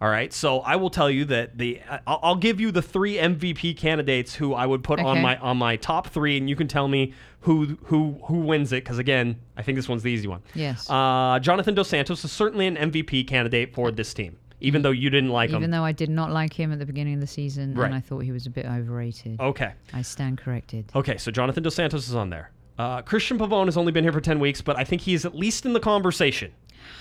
[0.01, 3.15] All right, so I will tell you that the I'll, I'll give you the three
[3.15, 5.21] MVP candidates who I would put on Okay.
[5.21, 8.83] my on my top three, and you can tell me who who who wins it.
[8.83, 10.41] Because again, I think this one's the easy one.
[10.55, 10.89] Yes.
[10.89, 15.09] Uh, Jonathan Dos Santos is certainly an MVP candidate for this team, even though you
[15.09, 15.55] didn't like him.
[15.57, 15.71] Even him.
[15.71, 17.85] though I did not like him at the beginning of the season Right.
[17.85, 19.39] and I thought he was a bit overrated.
[19.39, 19.71] Okay.
[19.93, 20.91] I stand corrected.
[20.95, 22.51] Okay, so Jonathan Dos Santos is on there.
[22.77, 25.35] Uh, Cristian Pavón has only been here for 10 weeks, but I think he's at
[25.35, 26.51] least in the conversation.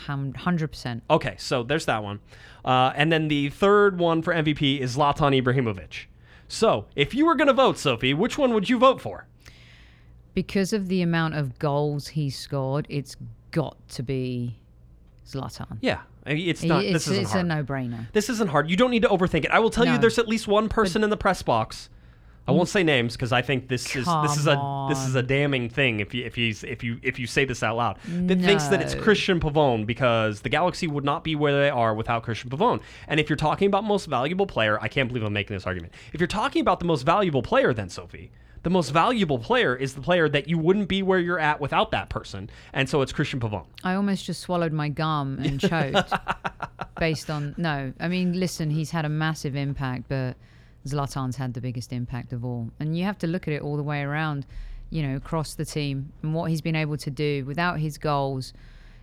[0.06, 1.02] Hum- 100%.
[1.10, 2.20] Okay, so there's that one.
[2.64, 6.06] Uh, and then the third one for MVP is Zlatan Ibrahimovic.
[6.48, 9.26] So if you were going to vote, Sophie, which one would you vote for?
[10.34, 13.16] because of the amount of goals he scored, it's
[13.50, 14.56] got to be
[15.26, 15.78] Zlatan.
[15.80, 16.84] Yeah, I mean, it's not.
[16.84, 17.44] it's this isn't it's hard.
[17.44, 18.06] a no-brainer.
[18.12, 18.70] This isn't hard.
[18.70, 19.50] You don't need to overthink it.
[19.50, 21.88] I will tell you, there's at least one person in the press box.
[22.46, 25.22] I won't say names because I think this is this is a this is a
[25.22, 28.40] damning thing if you if he's if you if you say this out loud that
[28.40, 29.00] thinks that it's No.
[29.00, 32.80] Cristian Pavón because the Galaxy would not be where they are without Cristian Pavón.
[33.06, 35.92] And if you're talking about most valuable player, I can't believe I'm making this argument.
[36.12, 38.32] If you're talking about the most valuable player, then Sophie,
[38.64, 41.90] the most valuable player is the player that you wouldn't be where you're at without
[41.92, 43.66] that person, and so it's Christian Pavone.
[43.84, 46.12] I almost just swallowed my gum and choked
[46.98, 47.92] based on no.
[48.00, 50.36] I mean, listen, he's had a massive impact, but
[50.86, 52.70] Zlatan's had the biggest impact of all.
[52.80, 54.46] And you have to look at it all the way around,
[54.90, 58.52] you know, across the team and what he's been able to do without his goals.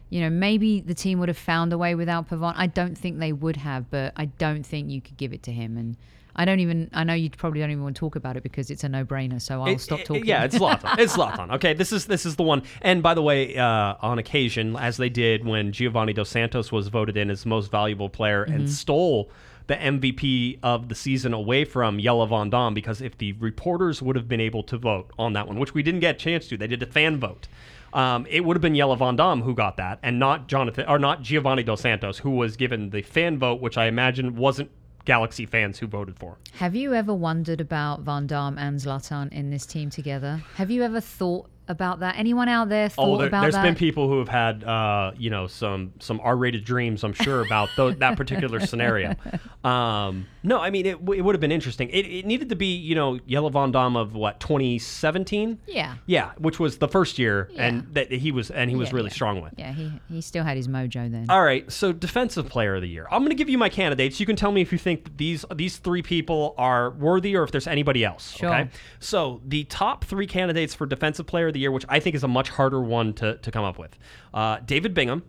[0.10, 2.54] You know, maybe the team would have found a way without Pavón.
[2.58, 5.52] I don't think they would have, but I don't think you could give it to
[5.52, 5.78] him.
[5.78, 5.96] And
[6.36, 6.90] I don't even.
[6.94, 9.42] I know you probably don't even want to talk about it because it's a no-brainer.
[9.42, 10.26] So I'll It- stop it- talking.
[10.26, 10.96] Yeah, it's Zlatan.
[10.98, 11.52] it's Zlatan.
[11.56, 12.64] Okay, this is this is the one.
[12.82, 16.88] And by the way, uh, on occasion, as they did when Giovani Dos Santos was
[16.88, 18.54] voted in as most valuable player Mm-hmm.
[18.56, 19.30] and stole
[19.70, 24.16] the MVP of the season away from Jelle Van Damme, because if the reporters would
[24.16, 26.58] have been able to vote on that one, which we didn't get a chance to,
[26.58, 27.48] they did a fan vote.
[27.94, 30.98] Um, it would have been Jelle Van Damme who got that, and not Jonathan or
[30.98, 34.72] not Giovani Dos Santos, who was given the fan vote, which I imagine wasn't
[35.06, 36.38] Galaxy fans who voted for.
[36.56, 40.42] Have you ever wondered about Van Damme and Zlatan in this team together?
[40.56, 42.16] Have you ever thought about that?
[42.18, 43.64] Anyone out there thought Oh, there, about has that?
[43.64, 47.04] been people who have had, uh, you know, some some R-rated dreams.
[47.04, 49.16] I'm sure about tho- that particular scenario.
[49.62, 51.90] Um, no, I mean, it, w- it would have been interesting.
[51.90, 55.60] It, it needed to be, you know, Jelle Van Damme of what 2017.
[55.68, 55.96] Yeah.
[56.06, 57.66] Yeah, which was the first year, Yeah.
[57.68, 59.14] and that he was and he was Yeah, really yeah.
[59.14, 59.54] strong with.
[59.58, 61.26] Yeah, he he still had his mojo then.
[61.30, 63.06] All right, so defensive player of the year.
[63.12, 64.20] I'm going to give you my candidates.
[64.20, 67.52] You can tell me if you think these these three people are worthy or if
[67.52, 68.32] there's anybody else.
[68.38, 68.50] Sure.
[68.50, 68.70] Okay.
[69.00, 72.24] So the top three candidates for defensive player of the year, which I think is
[72.24, 73.98] a much harder one to, to come up with,
[74.34, 75.24] uh, David Bingham,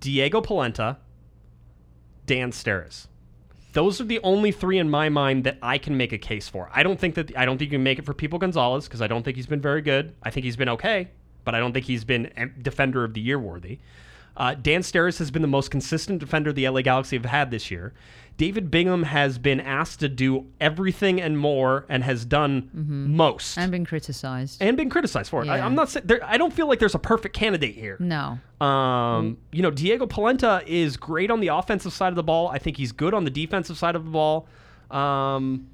[0.00, 0.98] Diego Polenta,
[2.26, 3.06] Dan Steres.
[3.72, 6.70] Those are the only three in my mind that I can make a case for.
[6.72, 9.02] I don't think that I don't think you can make it for People Gonzalez because
[9.02, 10.14] I don't think he's been very good.
[10.22, 11.08] I think he's been okay,
[11.44, 13.78] but I don't think he's been defender of the year worthy.
[14.36, 17.70] Uh, Dan Steres has been the most consistent defender the LA Galaxy have had this
[17.70, 17.92] year.
[18.38, 23.72] David Bingham has been asked to do everything and more and has done most and
[23.72, 24.62] been criticized.
[24.62, 25.48] and been criticized for it.
[25.48, 25.66] I, Yeah.
[25.66, 27.96] I'm not saying there, I don't feel like there's a perfect candidate here.
[27.98, 28.38] no.
[28.64, 32.48] Um, you know, Diego Polenta is great on the offensive side of the ball.
[32.48, 34.48] I think he's good on the defensive side of the ball.
[34.90, 35.68] Um,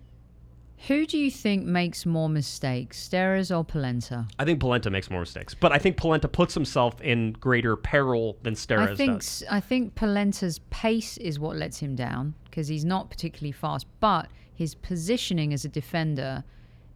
[0.88, 4.26] Who do you think makes more mistakes, Steres or Polenta?
[4.38, 8.36] I think Polenta makes more mistakes, but I think Polenta puts himself in greater peril
[8.42, 9.44] than Steres I think does.
[9.50, 14.28] I think Polenta's pace is what lets him down because he's not particularly fast, but
[14.54, 16.44] his positioning as a defender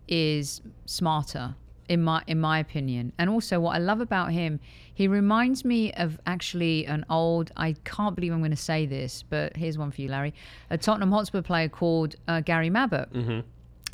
[0.07, 1.57] is smarter
[1.89, 3.13] in my in my opinion.
[3.19, 4.61] And also what I love about him,
[4.95, 9.25] he reminds me of actually an old I can't believe I'm going to say this,
[9.29, 10.33] but here's one for you, Larry.
[10.71, 13.13] A Tottenham Hotspur player called uh, Gary Mabbutt,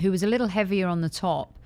[0.02, 1.58] who was a little heavier on the top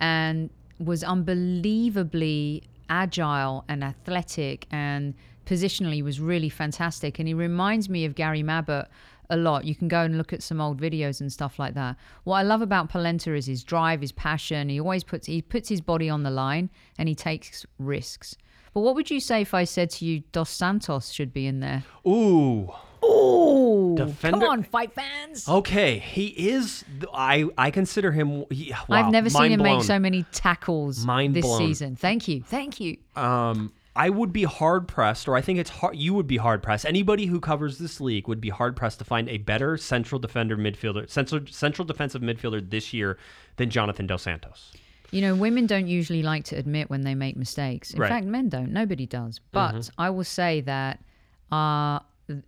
[0.00, 5.14] and was unbelievably agile and athletic and
[5.46, 7.18] positionally was really fantastic.
[7.18, 8.88] And he reminds me of Gary Mabbutt
[9.30, 9.64] a lot.
[9.64, 11.96] You can go and look at some old videos and stuff like that.
[12.24, 14.68] What I love about Polenta is his drive, his passion.
[14.68, 18.36] He always puts he puts his body on the line and he takes risks.
[18.74, 21.60] But what would you say if I said to you Dos Santos should be in
[21.60, 21.84] there?
[22.06, 22.70] Ooh.
[23.04, 25.48] Ooh, Defender- come on, fight fans!
[25.48, 26.84] Okay, he is.
[27.14, 28.44] I I consider him.
[28.50, 29.76] He, wow, I've never seen mind him blown.
[29.76, 31.58] make so many tackles Mind this blown.
[31.58, 31.94] season.
[31.94, 32.96] Thank you, thank you.
[33.14, 35.96] Um, I would be hard pressed, or I think it's hard.
[35.96, 36.84] You would be hard pressed.
[36.84, 40.56] Anybody who covers this league would be hard pressed to find a better central defender
[40.56, 43.18] midfielder, central central defensive midfielder this year
[43.56, 44.72] than Jonathan Dos Santos.
[45.12, 47.94] You know, women don't usually like to admit when they make mistakes.
[47.94, 48.08] In Right.
[48.08, 48.72] fact, men don't.
[48.72, 49.40] Nobody does.
[49.52, 51.02] But I will say that,
[51.50, 52.00] uh,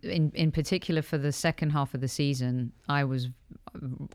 [0.03, 3.29] in in particular for the second half of the season, I was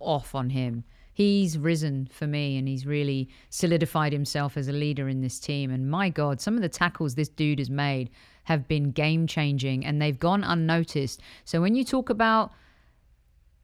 [0.00, 0.84] off on him.
[1.14, 5.70] He's risen for me, and he's really solidified himself as a leader in this team.
[5.70, 8.10] And my God, some of the tackles this dude has made
[8.44, 11.22] have been game changing, and they've gone unnoticed.
[11.44, 12.52] So when you talk about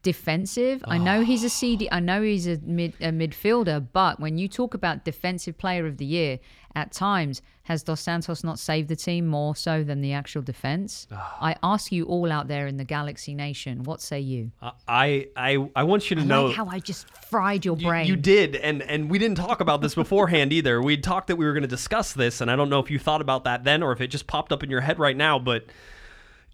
[0.03, 0.83] defensive.
[0.87, 1.87] I know he's a CD.
[1.91, 5.97] I know he's a mid a midfielder, but when you talk about defensive player of
[5.97, 6.39] the year,
[6.75, 11.07] at times has Dos Santos not saved the team more so than the actual defense?
[11.39, 14.51] I ask you all out there in the Galaxy Nation, what say you?
[14.61, 16.45] Uh, I I I want you to I know.
[16.47, 18.07] like how I just fried your You- brain.
[18.07, 20.81] You, did, and and we didn't talk about this beforehand either.
[20.81, 22.99] We talked that we were going to discuss this, and I don't know if you
[22.99, 25.37] thought about that then or if it just popped up in your head right now.
[25.37, 25.65] But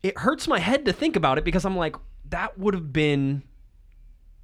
[0.03, 1.95] it hurts my head to think about it because I'm like,
[2.29, 3.41] that would have been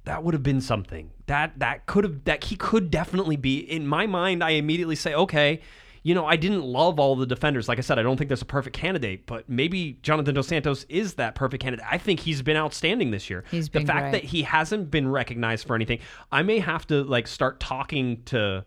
[0.04, 1.10] that would have been something.
[1.26, 4.44] That that could have that he could definitely be in my mind.
[4.44, 5.60] I immediately say, okay,
[6.02, 7.66] you know, I didn't love all the defenders.
[7.66, 10.84] Like I said, I don't think there's a perfect candidate, but maybe Jonathan Dos Santos
[10.90, 11.86] is that perfect candidate.
[11.90, 13.44] I think he's been outstanding this year.
[13.50, 14.12] He's the fact great.
[14.12, 16.00] that he hasn't been recognized for anything.
[16.30, 18.66] I may have to like start talking to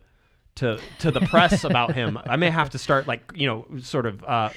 [0.56, 2.18] to to the press about him.
[2.26, 4.50] I may have to start like you know sort of uh,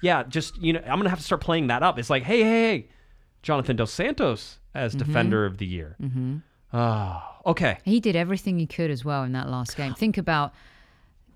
[0.00, 1.98] yeah, just you know I'm gonna have to start playing that up.
[1.98, 2.88] It's like hey hey hey,
[3.42, 5.06] Jonathan Dos Santos as Mm-hmm.
[5.06, 5.96] defender of the year.
[6.00, 6.36] Mm-hmm.
[6.72, 7.78] Ah, okay.
[7.84, 9.94] He did everything he could as well in that last game.
[9.94, 10.52] Think about,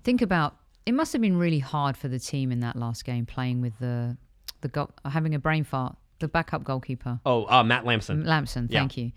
[0.03, 0.55] think about.
[0.85, 3.77] It must have been really hard for the team in that last game playing with
[3.79, 4.17] the,
[4.61, 5.95] the go- having a brain fart.
[6.19, 8.23] The backup goalkeeper, Oh, uh, Matt Lamson.
[8.23, 8.67] Lampson.
[8.71, 8.79] Yeah.
[8.79, 9.11] Thank you.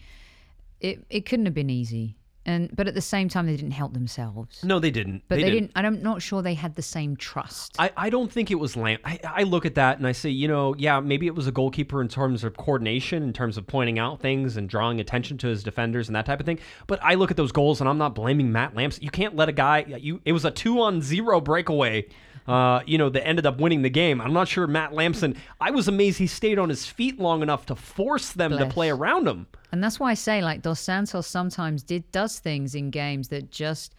[0.80, 2.16] It it couldn't have been easy,
[2.46, 4.64] and but at the same time they didn't help themselves.
[4.64, 5.24] No, they didn't.
[5.28, 5.72] But they, didn't.
[5.74, 7.74] I'm not sure they had the same trust.
[7.78, 9.02] I, I don't think it was Lamp.
[9.04, 11.52] I, I look at that and I say, you know, yeah, maybe it was a
[11.52, 15.48] goalkeeper in terms of coordination, in terms of pointing out things and drawing attention to
[15.48, 16.60] his defenders and that type of thing.
[16.86, 19.00] But I look at those goals and I'm not blaming Matt Lamps.
[19.02, 19.84] You can't let a guy.
[19.98, 22.06] You it was a two on zero breakaway.
[22.46, 24.20] Uh, you know, that ended up winning the game.
[24.20, 25.36] I'm not sure Matt Lampson.
[25.60, 28.90] I was amazed he stayed on his feet long enough to force them to play
[28.90, 29.46] around him.
[29.72, 33.50] And that's why I say like Dos Santos sometimes did does things in games that
[33.50, 33.94] just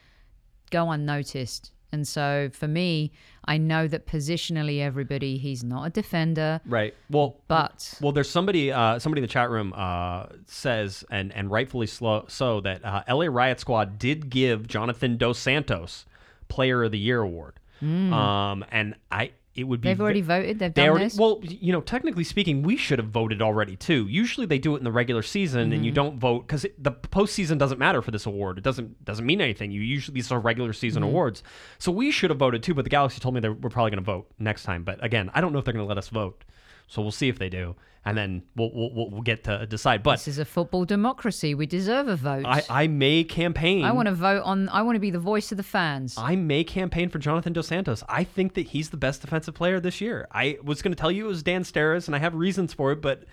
[0.71, 1.71] go unnoticed.
[1.91, 3.11] And so for me,
[3.45, 6.93] I know that positionally everybody he's not a defender, Right.
[7.09, 11.49] Well, but Well, there's somebody uh, somebody in the chat room uh, says, and and
[11.49, 16.05] rightfully slow, so that uh, LA Riot Squad did give Jonathan Dos Santos
[16.49, 17.59] Player of the Year award.
[17.81, 20.59] Um, and I it would be they've ve- already voted.
[20.59, 21.17] They've they done already this.
[21.17, 24.07] well, you know, technically speaking, we should have voted already too.
[24.07, 25.95] Usually they do it in the regular season, and you Mm-hmm.
[25.95, 28.59] don't vote because the postseason doesn't matter for this award.
[28.59, 29.71] It doesn't doesn't mean anything.
[29.71, 31.09] You usually these are regular season Mm-hmm.
[31.09, 31.41] awards,
[31.79, 32.75] so we should have voted too.
[32.75, 34.83] But the Galaxy told me that we're probably going to vote next time.
[34.83, 36.43] But again, I don't know if they're going to let us vote,
[36.87, 37.75] so we'll see if they do,
[38.05, 40.01] and then we'll we'll, we'll, get to decide.
[40.01, 41.53] But this is a football democracy.
[41.53, 42.45] We deserve a vote.
[42.45, 43.83] I I may campaign.
[43.83, 44.69] I want to vote on.
[44.69, 46.15] I want to be the voice of the fans.
[46.17, 48.03] I may campaign for Jonathan Dos Santos.
[48.07, 50.27] I think that he's the best defensive player this year.
[50.31, 52.93] I was going to tell you it was Dan Steres, and I have reasons for
[52.93, 53.23] it, but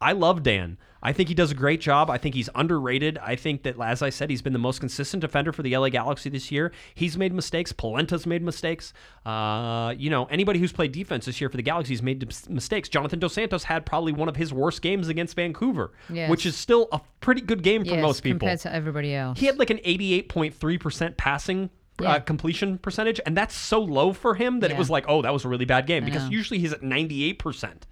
[0.00, 0.76] I love Dan.
[1.02, 2.08] I think he does a great job.
[2.08, 3.18] I think he's underrated.
[3.18, 5.90] I think that, as I said, he's been the most consistent defender for the LA
[5.90, 6.72] Galaxy this year.
[6.94, 7.72] He's made mistakes.
[7.72, 8.94] Polenta's made mistakes.
[9.26, 12.88] Uh, you know, anybody who's played defense this year for the Galaxy has made mistakes.
[12.88, 16.30] Jonathan Dos Santos had probably one of his worst games against Vancouver, Yes.
[16.30, 18.38] which is still a pretty good game for yes, most people.
[18.40, 19.38] compared to everybody else.
[19.38, 21.68] He had like an 88.3% passing
[22.00, 22.12] Yeah.
[22.12, 25.32] uh, completion percentage, and that's so low for him that it was like, oh, that
[25.32, 27.82] was a really bad game because usually he's at 98%.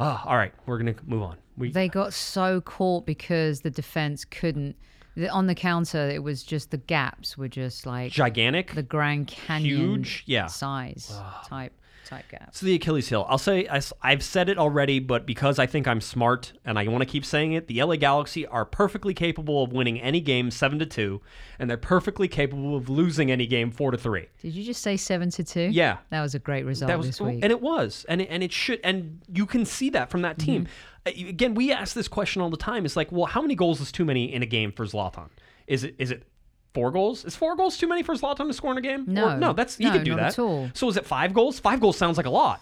[0.00, 1.36] Ah, all right, we're going to move on.
[1.56, 4.74] We, they got so caught because the defense couldn't.
[5.14, 8.74] the- On the counter, it was just the gaps were just like gigantic.
[8.74, 10.46] the Grand Canyon Huge, yeah.
[10.46, 11.12] size
[11.46, 11.74] type
[12.10, 12.48] type gaps.
[12.48, 13.24] It's the Achilles heel.
[13.28, 16.86] I'll say I, have said it already, but because I think I'm smart and I
[16.88, 20.50] want to keep saying it, the LA Galaxy are perfectly capable of winning any game
[20.50, 21.22] seven to two,
[21.58, 24.26] and they're perfectly capable of losing any game four to three.
[24.42, 25.70] Did you just say seven to two?
[25.72, 25.98] Yeah.
[26.10, 27.40] that was a great result That was, this week.
[27.42, 30.38] and it was, and it, and it should, and you can see that from that
[30.38, 30.64] team.
[30.64, 30.70] Mm-hmm.
[31.06, 32.84] Uh, Again, we ask this question all the time.
[32.84, 35.28] It's like, well, how many goals is too many in a game for Zlatan?
[35.66, 36.24] Is it is it
[36.74, 37.24] four goals?
[37.24, 39.02] Is four goals too many for Zlatan to score in a game?
[39.08, 39.36] Or- No.
[39.36, 40.34] no, that's you No, can do that.
[40.34, 41.58] So is it five goals?
[41.58, 42.60] Five goals sounds like a lot,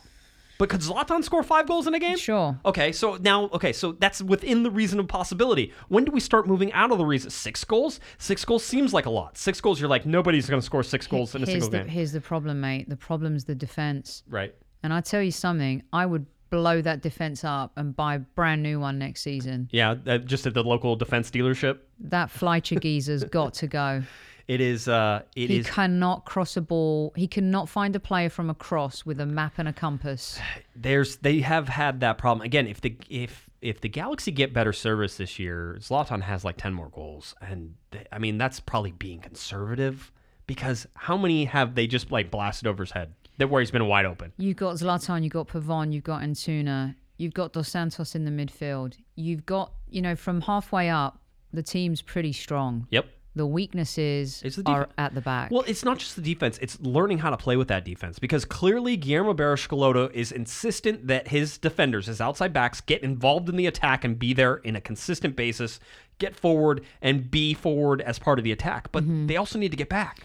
[0.59, 2.17] but could Zlatan score five goals in a game?
[2.17, 2.59] Sure.
[2.65, 5.73] Okay, so now, okay, so that's within the reason of possibility.
[5.89, 7.31] When do we start moving out of the reason?
[7.31, 8.01] Six goals?
[8.19, 9.37] Six goals seems like a lot.
[9.39, 11.79] Six goals, you're like nobody's going to score six goals in a here's single the,
[11.79, 12.89] game, Here's the problem, mate.
[12.89, 14.23] The problem's the defense.
[14.29, 14.55] right?
[14.83, 18.63] And I tell you something, I would blow that defense up and buy a brand
[18.63, 19.69] new one next season.
[19.73, 21.79] Yeah, uh, just at the local defense dealership.
[22.01, 24.03] That Feltscher geezer's got to go.
[24.47, 24.89] It is.
[24.89, 25.67] Uh, it He is.
[25.67, 27.13] cannot cross a ball.
[27.15, 30.39] He cannot find a player from across with a map and a compass.
[30.77, 31.17] There's.
[31.17, 32.67] They have had that problem again.
[32.67, 36.73] If the if if the Galaxy get better service this year, Zlatan has like ten
[36.73, 40.13] more goals, and they, I mean that's probably being conservative
[40.47, 43.87] because how many have they just like blasted over his head that where he's been
[43.87, 44.33] wide open?
[44.37, 48.31] You've got Zlatan, you've got Pavón, you've got Antuna, you've got Dos Santos in the
[48.31, 48.95] midfield.
[49.17, 51.21] You've got, you know, from halfway up,
[51.53, 52.87] the team's pretty strong.
[52.91, 53.07] Yep.
[53.37, 55.53] The weaknesses the are at the back.
[55.53, 58.19] Well, it's not just the defense; it's learning how to play with that defense.
[58.19, 59.69] Because clearly, Guillermo Barros
[60.13, 64.35] is insistent that his defenders, his outside backs, get involved in the attack and be
[64.35, 65.79] there in a consistent basis,
[66.19, 68.91] get forward and be forward as part of the attack.
[68.91, 69.27] But Mm-hmm.
[69.29, 70.21] they also need to get back.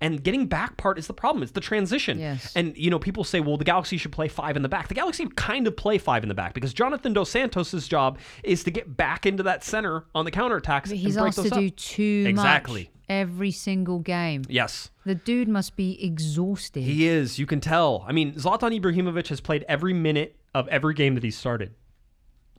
[0.00, 1.42] And getting back part is the problem.
[1.42, 2.18] It's the transition.
[2.18, 2.52] Yes.
[2.56, 4.88] And you know, people say, well, the Galaxy should play five in the back.
[4.88, 8.64] The Galaxy kind of play five in the back because Jonathan Dos Santos' job is
[8.64, 10.88] to get back into that center on the counterattacks.
[10.88, 11.60] But he's and break asked to up.
[11.60, 12.82] do too Exactly.
[12.84, 14.42] much every single game.
[14.48, 14.90] Yes.
[15.04, 16.82] The dude must be exhausted.
[16.84, 17.38] He is.
[17.38, 18.04] You can tell.
[18.06, 21.74] I mean, Zlatan Ibrahimovic has played every minute of every game that he's started.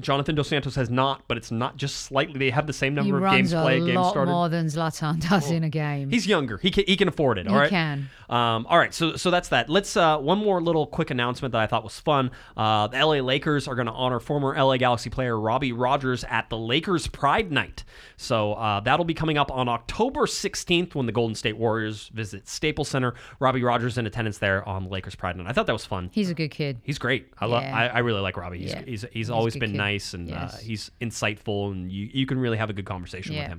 [0.01, 2.37] Jonathan Dos Santos has not, but it's not just slightly.
[2.39, 4.31] They have the same He number of games played, games started.
[4.31, 6.09] more than Zlatan does in a game.
[6.09, 6.57] He's younger.
[6.57, 7.47] He can, he can afford it.
[7.47, 7.69] All He right.
[7.69, 8.09] can.
[8.29, 8.93] Um, all right.
[8.93, 9.69] So so that's that.
[9.69, 12.31] Let's uh, one more little quick announcement that I thought was fun.
[12.55, 16.49] Uh, the LA Lakers are going to honor former LA Galaxy player Robbie Rogers at
[16.49, 17.83] the Lakers Pride Night.
[18.17, 22.47] So uh, that'll be coming up on October 16th when the Golden State Warriors visit
[22.47, 23.13] Staples Center.
[23.39, 25.47] Robbie Rogers in attendance there on the Lakers Pride Night.
[25.47, 26.09] I thought that was fun.
[26.13, 26.79] He's a good kid.
[26.83, 27.27] He's great.
[27.37, 27.63] I love.
[27.63, 28.59] I, I really like Robbie.
[28.59, 28.83] He's Yeah.
[28.85, 29.77] he's, he's, He's always been kid.
[29.77, 33.41] nice and uh, he's insightful and you you can really have a good conversation Yeah.
[33.41, 33.49] with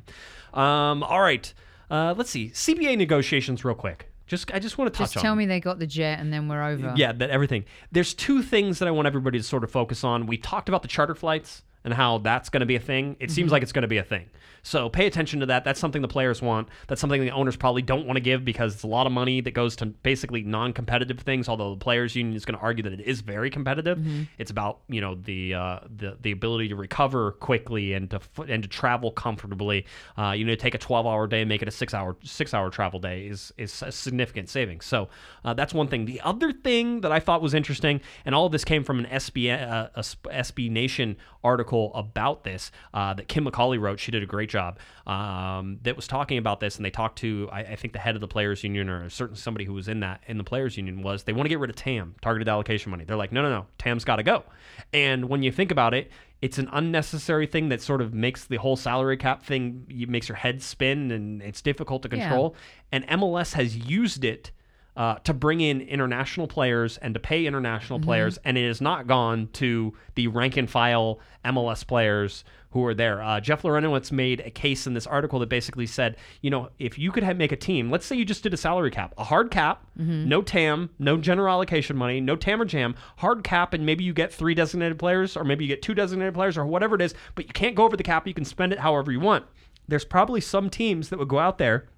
[0.54, 0.60] him.
[0.60, 1.52] Um, all right.
[1.90, 4.08] Uh, let's see CBA negotiations real quick.
[4.26, 5.38] Just I just want to touch Just tell them.
[5.38, 6.94] me they got the jet and then we're over.
[6.96, 7.64] Yeah, that everything.
[7.90, 10.26] There's two things that I want everybody to sort of focus on.
[10.26, 13.16] We talked about the charter flights and how that's going to be a thing.
[13.18, 13.34] It Mm-hmm.
[13.34, 14.28] seems like it's going to be a thing.
[14.64, 15.64] So pay attention to that.
[15.64, 16.68] That's something the players want.
[16.86, 19.40] That's something the owners probably don't want to give because it's a lot of money
[19.40, 21.48] that goes to basically non-competitive things.
[21.48, 23.98] Although the players' union is going to argue that it is very competitive.
[23.98, 24.22] Mm-hmm.
[24.38, 28.46] It's about you know the uh, the the ability to recover quickly and to f-
[28.48, 29.84] and to travel comfortably.
[30.16, 33.26] Uh, you know, take a 12-hour day and make it a six-hour six-hour travel day
[33.26, 34.84] is is a significant savings.
[34.84, 35.08] So
[35.44, 36.04] uh, that's one thing.
[36.04, 39.06] The other thing that I thought was interesting, and all of this came from an
[39.06, 43.98] SB uh, a SB Nation article about this uh, that Kim McCauley wrote.
[43.98, 44.78] She did a great job.
[45.06, 48.14] Um, that was talking about this, and they talked to I, I think the head
[48.14, 50.76] of the players union or a certain somebody who was in that in the players
[50.76, 53.04] union was they want to get rid of TAM targeted allocation money.
[53.04, 54.44] They're like, no, no, no, TAM's got to go.
[54.92, 56.10] And when you think about it,
[56.40, 60.36] it's an unnecessary thing that sort of makes the whole salary cap thing makes your
[60.36, 62.28] head spin and it's difficult to Yeah.
[62.28, 62.56] control.
[62.90, 64.50] And MLS has used it
[64.96, 69.06] uh, to bring in international players and to pay international players, and it has not
[69.06, 73.22] gone to the rank and file MLS players who are there.
[73.22, 76.98] Uh, Jeff Lorenowitz made a case in this article that basically said, you know, if
[76.98, 79.24] you could have, make a team, let's say you just did a salary cap, a
[79.24, 83.84] hard cap, no TAM, no general allocation money, no TAM or JAM, hard cap, and
[83.84, 86.94] maybe you get three designated players, or maybe you get two designated players, or whatever
[86.94, 88.26] it is, but you can't go over the cap.
[88.26, 89.44] You can spend it however you want.
[89.88, 91.88] There's probably some teams that would go out there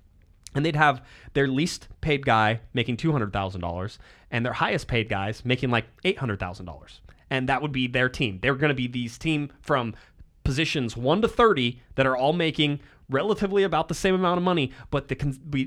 [0.54, 3.98] and they'd have their least paid guy making $200,000
[4.30, 7.00] and their highest paid guys making like $800,000.
[7.30, 8.38] And that would be their team.
[8.42, 9.94] They're going to be these team from
[10.44, 12.80] positions 1 to 30 that are all making
[13.10, 15.14] relatively about the same amount of money, but the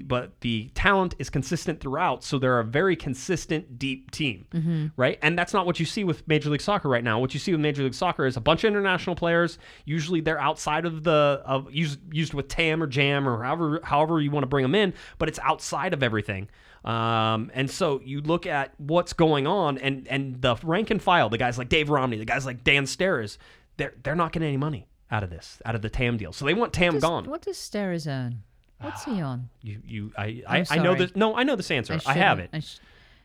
[0.06, 5.20] but the talent is consistent throughout, so they're a very consistent deep team, right?
[5.22, 7.20] And that's not what you see with Major League Soccer right now.
[7.20, 9.60] What you see with Major League Soccer is a bunch of international players.
[9.86, 14.20] Usually they're outside of the of used used with TAM or JAM or however however
[14.22, 16.50] you want to bring them in, but it's outside of everything.
[16.86, 21.30] Um, and so you look at what's going on, and and the rank and file,
[21.30, 23.38] the guys like Dave Romney, the guys like Dan Steres,
[23.78, 26.34] they're they're not getting any money out of this, out of the TAM deal.
[26.34, 27.26] So they want TAM Does- gone.
[27.30, 28.44] What does earn?
[28.80, 29.50] What's he ah, on?
[29.64, 31.16] You you I I, I know this.
[31.16, 32.00] No, I know this answer.
[32.06, 32.50] I, have it.
[32.50, 32.64] shouldn't.
[32.64, 32.78] sh-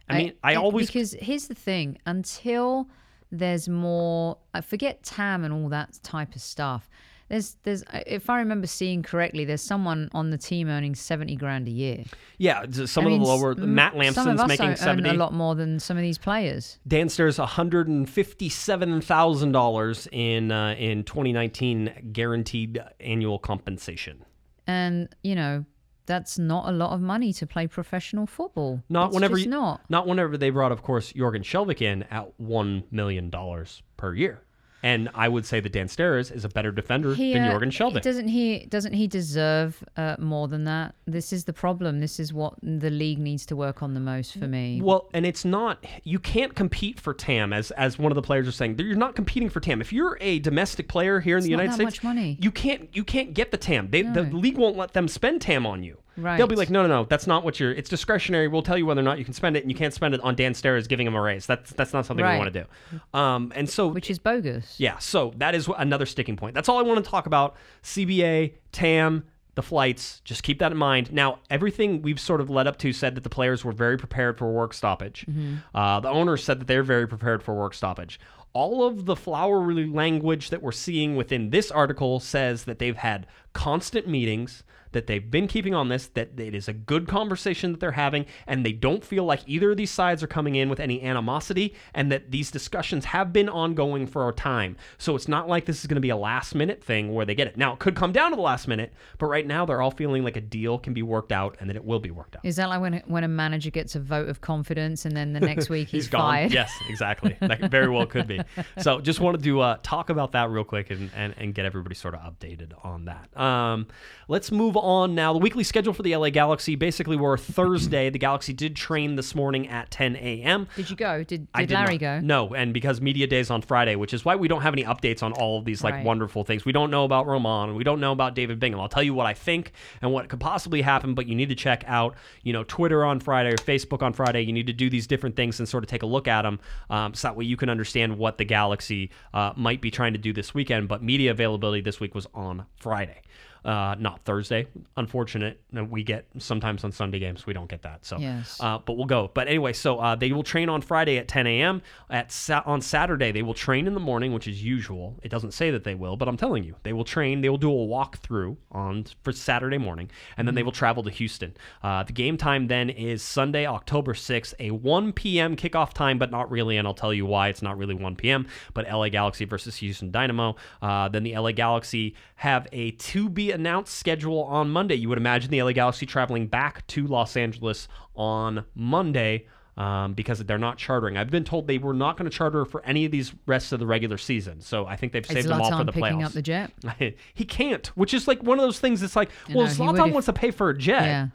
[0.09, 2.89] I mean, I always- because here's the thing: until
[3.31, 6.89] there's more, I forget TAM and all that type of stuff.
[7.33, 11.67] There's, there's, if I remember seeing correctly, there's someone on the team earning seventy grand
[11.67, 12.05] a year.
[12.37, 13.55] Yeah, some I of mean, the lower.
[13.55, 15.09] Matt some of us making earn seventy.
[15.09, 16.79] a lot more than some of these players.
[16.87, 24.27] Dan one hundred and fifty-seven thousand dollars in uh, in twenty nineteen guaranteed annual compensation.
[24.67, 25.65] and you know
[26.05, 28.83] that's not a lot of money to play professional football.
[28.91, 29.81] Not It's whenever you, not.
[29.89, 34.43] not whenever they brought, of course, Jørgen Skjelvik in at one million dollars per year.
[34.83, 37.71] And I would say that Dan Steres is a better defender He, than uh, Jørgen
[37.71, 38.03] Skjelvik.
[38.03, 38.67] Doesn't he?
[38.67, 40.95] Doesn't he deserve uh, more than that?
[41.07, 42.01] This is the problem.
[42.01, 44.81] This is what the league needs to work on the most for me.
[44.83, 48.49] Well, and it's not you can't compete for TAM as as one of the players
[48.49, 48.79] are saying.
[48.79, 49.81] You're not competing for TAM.
[49.81, 52.01] If you're a domestic player here in the United States,
[52.41, 53.91] you can't you can't get the TAM.
[53.91, 55.99] They, The league won't let them spend TAM on you.
[56.17, 56.37] Right.
[56.37, 57.73] They'll be like, no, no, no, that's not what you're.
[57.73, 58.47] It's discretionary.
[58.49, 60.21] We'll tell you whether or not you can spend it, and you can't spend it
[60.21, 61.47] on Dan Steres giving him a raise.
[61.47, 63.19] That's that's not something we want to do.
[63.19, 64.75] Um, and so which is bogus.
[64.79, 66.55] yeah, so that is another sticking point.
[66.55, 67.57] That's all I want to talk about.
[67.83, 70.21] CBA, TAM, the flights.
[70.25, 71.13] Just keep that in mind.
[71.13, 74.39] Now, everything we've sort of led up to said that the players were very prepared
[74.39, 75.27] for work stoppage.
[75.75, 78.19] Uh, the owners said that they're very prepared for work stoppage.
[78.55, 83.27] All of the flowery language that we're seeing within this article says that they've had
[83.55, 84.63] constant meetings,
[84.93, 88.27] that they've been keeping on this, that it is a good conversation that they're having,
[88.47, 91.75] and they don't feel like either of these sides are coming in with any animosity,
[91.95, 94.77] and that these discussions have been ongoing for a time.
[94.99, 97.35] So it's not like this is going to be a last minute thing where they
[97.35, 97.57] get it.
[97.57, 100.25] Now, it could come down to the last minute, but right now they're all feeling
[100.25, 102.45] like a deal can be worked out and that it will be worked out.
[102.45, 105.33] Is that like when a- when a manager gets a vote of confidence and then
[105.33, 106.21] the next week he's, gone.
[106.21, 106.53] fired?
[106.53, 107.37] Yes, exactly.
[107.53, 108.41] That very well could be.
[108.79, 111.95] So just wanted to uh, talk about that real quick and, and, and get everybody
[111.95, 113.37] sort of updated on that.
[113.39, 113.89] Um,
[114.29, 115.33] let's move on now.
[115.33, 118.11] The weekly schedule for the LA Galaxy basically were Thursday.
[118.11, 120.67] the Galaxy did train this morning at 10 a.m.
[120.77, 121.19] Did you go?
[121.25, 122.21] Did, did did Larry not- go?
[122.21, 125.23] No, and because media days on Friday, which is why we don't have any updates
[125.23, 126.05] on all of these like Right.
[126.05, 126.65] wonderful things.
[126.65, 128.81] We don't know about Romain, and we don't know about David Bingham.
[128.81, 131.55] I'll tell you what I think and what could possibly happen, but you need to
[131.55, 134.43] check out, you know, Twitter on Friday or Facebook on Friday.
[134.43, 136.59] You need to do these different things and sort of take a look at them,
[136.91, 140.19] um, so that way you can understand what the Galaxy uh, might be trying to
[140.19, 140.89] do this weekend.
[140.89, 143.21] But media availability this week was on Friday.
[143.65, 144.67] Uh, not Thursday.
[144.97, 145.61] Unfortunate.
[145.73, 148.05] We get sometimes on Sunday games we don't get that.
[148.05, 148.59] So Yes.
[148.61, 149.31] uh, but we'll go.
[149.33, 151.83] But anyway, so uh, they will train on Friday at 10 a.m.
[152.11, 155.17] At sa- on Saturday they will train in the morning, which is usual.
[155.23, 157.41] It doesn't say that they will, but I'm telling you, they will train.
[157.41, 161.11] They will do a walkthrough on for Saturday morning, and then they will travel to
[161.11, 161.55] Houston.
[161.83, 165.57] Uh, the game time then is Sunday, October 6th, a 1 p.m.
[165.57, 168.47] kickoff time, but not really, and I'll tell you why it's not really 1 p.m.
[168.75, 170.57] But LA Galaxy versus Houston Dynamo.
[170.81, 174.95] Uh, then the LA Galaxy have a to announced schedule on Monday.
[174.97, 179.47] You would imagine the LA Galaxy traveling back to Los Angeles on Monday
[179.77, 181.17] um, because they're not chartering.
[181.17, 183.81] I've been told they were not going to charter for any of these rests of
[183.81, 184.61] the regular season.
[184.61, 186.25] So I think they've saved them all for the picking playoffs.
[186.27, 186.71] up the jet?
[187.35, 189.97] he can't, which is like one of those things that's like, well, know, he would
[189.97, 191.05] Zlatan if- wants to pay for a jet.
[191.05, 191.27] Yeah.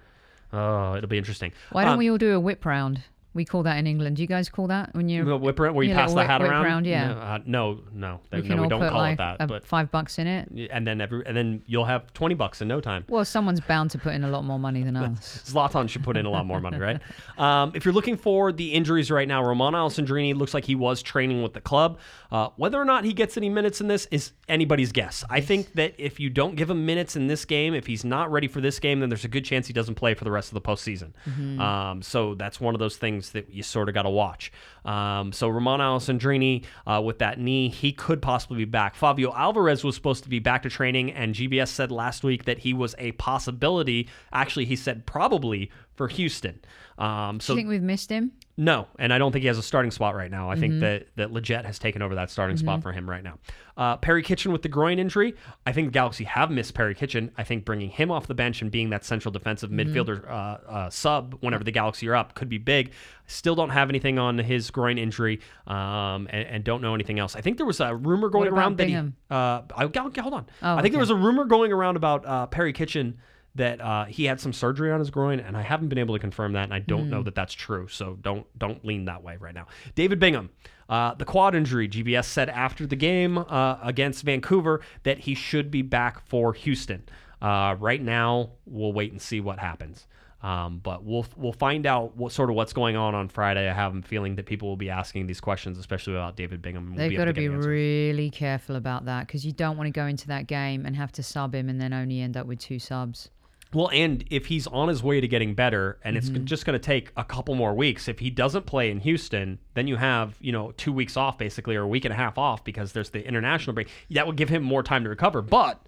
[0.54, 1.52] Oh, it'll be interesting.
[1.72, 3.02] Why don't Um, we all do a whip round?
[3.38, 4.18] We call that in England.
[4.18, 6.30] Do you guys call that when you're the whip around where you pass the little
[6.30, 6.86] hat whip- whip around?
[6.86, 7.08] yeah.
[7.14, 9.38] No, uh, no, no, we no, we don't call like it that.
[9.40, 10.50] a But five bucks in it?
[10.72, 13.06] and then every and then you'll have twenty bucks in no time.
[13.08, 15.44] Well, someone's bound to put in a lot more money than us.
[15.48, 17.00] Zlatan should put in a lot more money, right?
[17.38, 21.02] Um, if you're looking for the injuries right now, Romain Alessandrini looks like he was
[21.02, 22.00] training with the club.
[22.32, 25.24] Uh, whether or not he gets any minutes in this is anybody's guess.
[25.30, 28.32] I think that if you don't give him minutes in this game, if he's not
[28.32, 30.50] ready for this game, then there's a good chance he doesn't play for the rest
[30.50, 31.12] of the postseason.
[31.60, 34.52] Um, so that's one of those things that you sort of got to watch.
[34.86, 38.98] Um, so Romain Alessandrini uh, with that knee, he could possibly be back.
[38.98, 42.60] Favio Álvarez was supposed to be back to training, and GBS said last week that
[42.60, 44.10] he was a possibility.
[44.32, 46.60] Actually, he said probably for Houston.
[46.98, 48.32] Um, Do so you think we've missed him?
[48.60, 50.50] No, and I don't think he has a starting spot right now.
[50.50, 50.62] I Mm-hmm.
[50.62, 53.38] think that that Lletget has taken over that starting spot for him right now.
[53.78, 55.36] Uh, Perry Kitchen with the groin injury.
[55.68, 57.30] I think the Galaxy have missed Perry Kitchen.
[57.38, 59.96] I think bringing him off the bench and being that central defensive Mm-hmm.
[59.96, 62.94] midfielder uh, uh, sub whenever the Galaxy are up could be big.
[63.28, 67.36] Still don't have anything on his groin injury, um, and, and don't know anything else.
[67.36, 68.94] I think there was a rumor going around that he.
[68.94, 69.16] Bingham?
[69.30, 70.48] Uh, I, hold on.
[70.64, 73.20] Oh, I think there was a rumor going around about uh, Perry Kitchen
[73.58, 76.20] that uh, he had some surgery on his groin, and I haven't been able to
[76.20, 77.10] confirm that, and I don't Hmm.
[77.12, 77.88] know that that's true.
[77.90, 79.68] So don't don't lean that way right now.
[79.96, 80.50] David Bingham,
[80.90, 81.88] uh, the quad injury.
[81.88, 87.04] GBS said after the game uh, against Vancouver that he should be back for Houston.
[87.42, 90.08] Uh, right now, we'll wait and see what happens.
[90.44, 93.68] Um, but we'll we'll find out what sort of what's going on on Friday.
[93.68, 96.90] I have a feeling that people will be asking these questions, especially about David Bingham.
[96.92, 97.66] We'll They've got to to be answers.
[97.66, 101.12] really careful about that because you don't want to go into that game and have
[101.14, 103.32] to sub him and then only end up with two subs.
[103.74, 106.36] Well, and if he's on his way to getting better, and Mm-hmm.
[106.38, 109.60] it's just going to take a couple more weeks, if he doesn't play in Houston,
[109.74, 112.38] then you have you know two weeks off basically, or a week and a half
[112.38, 113.90] off because there's the international break.
[114.12, 115.42] That would give him more time to recover.
[115.42, 115.82] But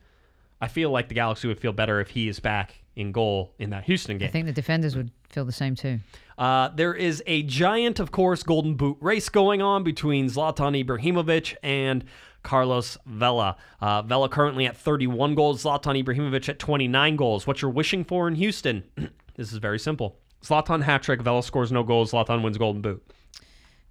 [0.62, 3.70] I feel like the Galaxy would feel better if he is back in goal in
[3.70, 4.28] that Houston game.
[4.28, 6.00] I think the defenders would feel the same too.
[6.38, 11.56] Uh, there is a giant, of course, Golden Boot race going on between Zlatan Ibrahimovic
[11.64, 12.04] and
[12.44, 13.56] Carlos Vela.
[13.82, 17.46] Uh, Vela currently at 31 goals, Zlatan Ibrahimovic at 29 goals.
[17.48, 18.84] What you're wishing for in Houston?
[19.36, 20.18] this is very simple.
[20.44, 23.04] Zlatan hat trick, Vela scores no goals, Zlatan wins Golden Boot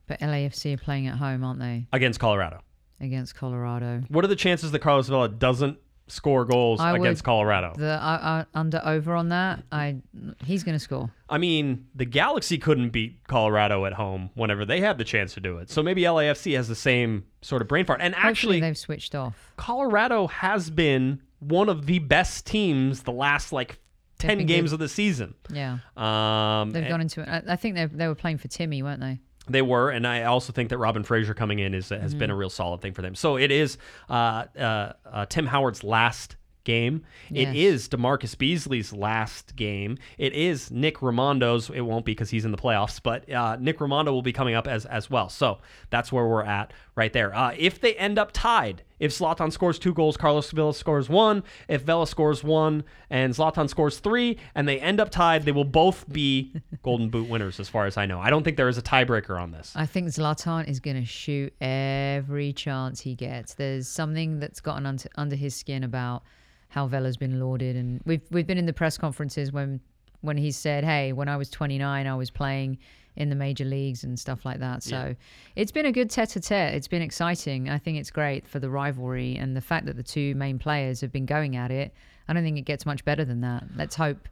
[0.07, 2.61] But LAFC are playing at home, aren't they, against Colorado.
[3.01, 4.03] against Colorado?
[4.09, 5.79] What are the chances that Carlos Vela doesn't
[6.09, 7.73] score goals I would- against Colorado?
[7.77, 9.97] The uh, uh, under over on that, I
[10.45, 11.11] he's going to score.
[11.29, 15.41] I mean, the Galaxy couldn't beat Colorado at home whenever they had the chance to
[15.41, 15.71] do it.
[15.71, 18.01] So maybe LAFC has the same sort of brain fart.
[18.01, 19.53] And Actually, actually, they've switched off.
[19.57, 23.79] Colorado has been one of the best teams the last like
[24.19, 24.75] 10 games good.
[24.75, 25.35] of the season.
[25.53, 27.29] Yeah, Um, they've and gone into it.
[27.29, 29.21] I I think they they were playing for Timmy, weren't they?
[29.49, 32.33] They were, and I also think that Robin Fraser coming in is has been a
[32.33, 32.41] Mm-hmm.
[32.41, 33.15] real solid thing for them.
[33.15, 33.79] So it is
[34.11, 37.05] uh, uh, uh, Tim Howard's last game.
[37.31, 37.57] It Yes.
[37.57, 39.97] is DaMarcus Beasley's last game.
[40.19, 41.71] It is Nick Rimando's.
[41.71, 44.55] It won't be because he's in the playoffs, but uh, Nick Rimando will be coming
[44.55, 45.29] up as as well.
[45.31, 45.59] So
[45.91, 47.35] that's where we're at right there.
[47.35, 51.43] Uh, if they end up tied, if Zlatan scores two goals, Carlos Vela scores one.
[51.69, 55.65] If Vela scores one and Zlatan scores three, and they end up tied, they will
[55.65, 58.21] both be Golden Boot winners, as far as I know.
[58.21, 59.73] I don't think there is a tiebreaker on this.
[59.75, 63.55] I think Zlatan is going to shoot every chance he gets.
[63.55, 66.23] There's something that's gotten under, under his skin about
[66.69, 69.81] how Vela's been lauded, and we've we've been in the press conferences when
[70.21, 72.79] when he said, "Hey, when I was 29, I was playing
[73.19, 75.15] in the major leagues and stuff like that." So
[75.57, 76.75] it's been a good tete-a-tete.
[76.75, 77.69] It's been exciting.
[77.69, 81.03] I think it's great for the rivalry and the fact that the two main players
[81.03, 81.93] have been going at it.
[82.27, 83.65] I don't think it gets much better than that.
[83.77, 84.29] Let's hope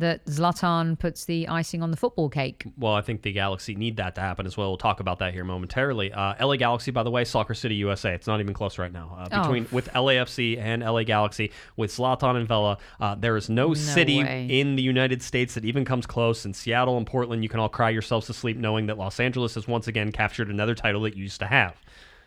[0.00, 2.64] that Zlatan puts the icing on the football cake.
[2.76, 4.68] Well, I think the Galaxy need that to happen as well.
[4.68, 6.12] We'll talk about that here momentarily.
[6.12, 8.12] Uh, LA Galaxy, by the way, Soccer City, USA.
[8.14, 9.16] It's not even close right now.
[9.18, 9.42] Uh, Oh.
[9.42, 14.22] between with LAFC and LA Galaxy, with Zlatan and Vela, uh, there is no, city
[14.24, 14.46] way.
[14.50, 16.44] in the United States that even comes close.
[16.44, 19.54] In Seattle and Portland, you can all cry yourselves to sleep knowing that Los Angeles
[19.54, 21.80] has once again captured another title it used to have.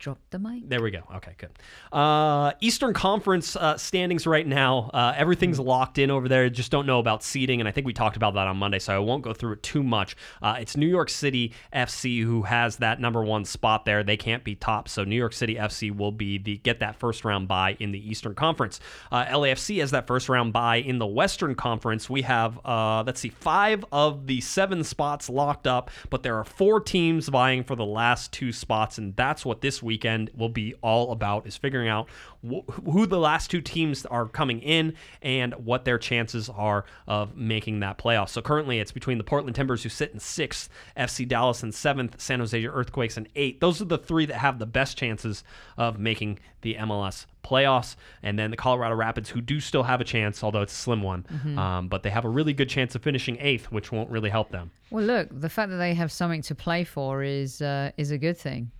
[0.03, 0.67] Drop the mic.
[0.67, 0.99] There we go.
[1.15, 1.51] Okay, good.
[1.97, 4.89] Uh, Eastern Conference uh, standings right now.
[4.93, 6.49] Uh, everything's locked in over there.
[6.49, 8.93] Just don't know about seeding, and I think we talked about that on Monday, so
[8.93, 10.17] I won't go through it too much.
[10.41, 14.03] Uh, it's New York City FC who has that number one spot there.
[14.03, 17.23] They can't be top, so New York City FC will be the get that first
[17.23, 18.81] round bye in the Eastern Conference.
[19.09, 22.09] Uh, LAFC has that first round bye in the Western Conference.
[22.09, 26.43] We have uh, let's see, five of the seven spots locked up, but there are
[26.43, 30.73] four teams vying for the last two spots, and that's what this weekend will be
[30.81, 32.09] all about: is figuring out
[32.43, 37.37] wh- who the last two teams are coming in and what their chances are of
[37.37, 38.29] making that playoff.
[38.29, 42.19] So currently, it's between the Portland Timbers, who sit in sixth, FC Dallas in seventh,
[42.19, 43.59] San Jose Earthquakes in eighth.
[43.59, 45.43] Those are the three that have the best chances
[45.77, 50.05] of making the MLS playoffs, and then the Colorado Rapids, who do still have a
[50.05, 51.25] chance, although it's a slim one,
[51.57, 54.49] um, but they have a really good chance of finishing eighth, which won't really help
[54.49, 54.71] them.
[54.89, 58.17] Well, look, the fact that they have something to play for is uh, is a
[58.17, 58.71] good thing.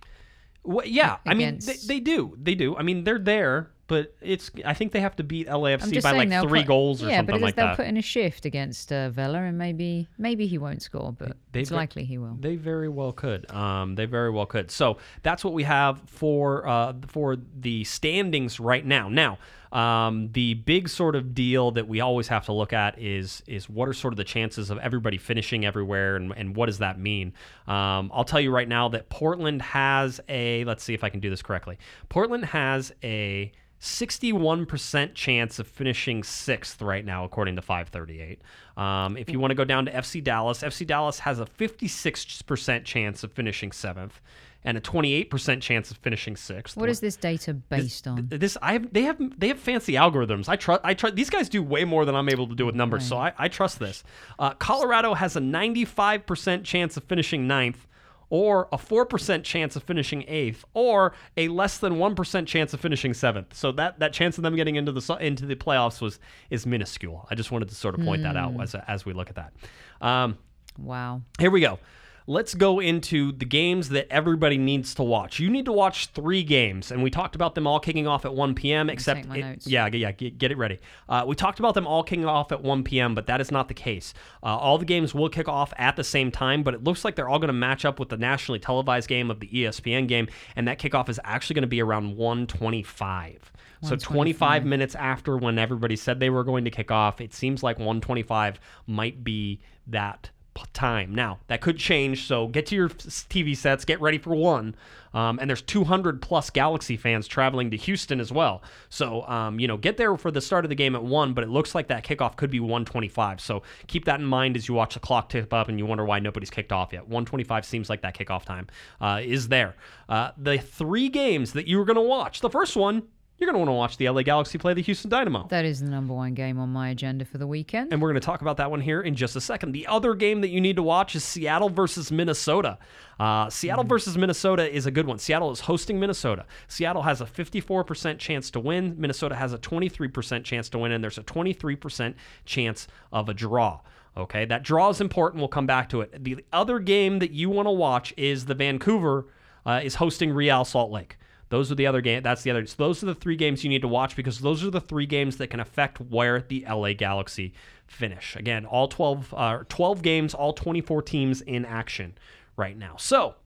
[0.64, 2.74] Well, yeah, I mean they, they do, they do.
[2.76, 6.48] I mean they're there, but it's I think they have to beat LAFC by like
[6.48, 7.76] three put- goals or yeah, something but like they'll that.
[7.76, 11.60] put in a shift against uh, Vela, and maybe maybe he won't score, but They
[11.60, 12.36] it's likely he will.
[12.40, 13.50] They very well could.
[13.50, 14.70] Um, they very well could.
[14.70, 19.08] So that's what we have for uh, for the standings right now.
[19.08, 19.38] Now,
[19.72, 23.68] um, the big sort of deal that we always have to look at is is
[23.68, 26.98] what are sort of the chances of everybody finishing everywhere, and, and what does that
[26.98, 27.34] mean?
[27.66, 30.64] Um, I'll tell you right now that Portland has a.
[30.64, 31.78] Let's see if I can do this correctly.
[32.08, 33.52] Portland has a
[33.84, 38.40] 61% chance of finishing sixth right now, according to 538.
[38.78, 42.84] Um, if you want to go down to FC Dallas, FC Dallas has a 56%
[42.84, 44.22] chance of finishing seventh
[44.64, 46.78] and a 28% chance of finishing sixth.
[46.78, 48.26] What is this data based on?
[48.30, 50.48] This I have, they have they have fancy algorithms.
[50.48, 52.74] I trust I trust these guys do way more than I'm able to do with
[52.74, 54.02] numbers, so I, I trust this.
[54.38, 57.86] Uh, Colorado has a 95% chance of finishing ninth,
[58.30, 63.14] or a 4% chance of finishing eighth, or a less than 1% chance of finishing
[63.14, 63.54] seventh.
[63.54, 66.18] So that, that chance of them getting into the into the playoffs was
[66.50, 67.26] is minuscule.
[67.30, 69.52] I just wanted to sort of point that out as as we look at that.
[70.00, 70.38] Um,
[70.78, 71.22] Wow.
[71.38, 71.78] here we go.
[72.26, 75.38] Let's go into the games that everybody needs to watch.
[75.38, 78.32] You need to watch three games, and we talked about them all kicking off at
[78.32, 78.88] 1 p.m.
[78.88, 80.78] Except, it- yeah, yeah, get, get it ready.
[81.06, 83.68] Uh, we talked about them all kicking off at 1 p.m., but that is not
[83.68, 84.14] the case.
[84.42, 87.14] Uh, all the games will kick off at the same time, but it looks like
[87.14, 90.26] they're all going to match up with the nationally televised game of the ESPN game,
[90.56, 93.52] and that kickoff is actually going to be around 125.
[93.82, 97.62] So 25 minutes after when everybody said they were going to kick off, it seems
[97.62, 100.30] like 125 might be that
[100.72, 101.14] time.
[101.14, 104.74] Now, that could change, so get to your TV sets, get ready for one.
[105.14, 108.62] Um, and there's 200 plus Galaxy fans traveling to Houston as well.
[108.88, 111.44] So, um, you know, get there for the start of the game at 1, but
[111.44, 113.40] it looks like that kickoff could be 125.
[113.40, 116.04] So keep that in mind as you watch the clock tip up and you wonder
[116.04, 117.02] why nobody's kicked off yet.
[117.02, 118.66] 125 seems like that kickoff time
[119.00, 119.76] uh, is there.
[120.08, 123.04] Uh, the three games that you were going to watch, the first one,
[123.38, 125.46] you're going to want to watch the LA Galaxy play the Houston Dynamo.
[125.48, 127.92] That is the number one game on my agenda for the weekend.
[127.92, 129.72] And we're going to talk about that one here in just a second.
[129.72, 132.78] The other game that you need to watch is Seattle versus Minnesota.
[133.18, 135.18] Uh, Seattle versus Minnesota is a good one.
[135.18, 136.46] Seattle is hosting Minnesota.
[136.68, 138.94] Seattle has a 54% chance to win.
[138.98, 142.14] Minnesota has a 23% chance to win, and there's a 23%
[142.44, 143.80] chance of a draw.
[144.16, 145.40] Okay, that draw is important.
[145.40, 146.22] We'll come back to it.
[146.22, 149.26] The other game that you want to watch is the Vancouver
[149.66, 151.16] uh, is hosting Real Salt Lake.
[151.54, 152.20] Those are the other game.
[152.20, 152.66] That's the other.
[152.66, 155.06] So those are the three games you need to watch because those are the three
[155.06, 157.54] games that can affect where the LA Galaxy
[157.86, 158.34] finish.
[158.34, 162.18] Again, all 12, uh, 12 games, all 24 teams in action
[162.56, 162.96] right now.
[162.98, 163.36] So,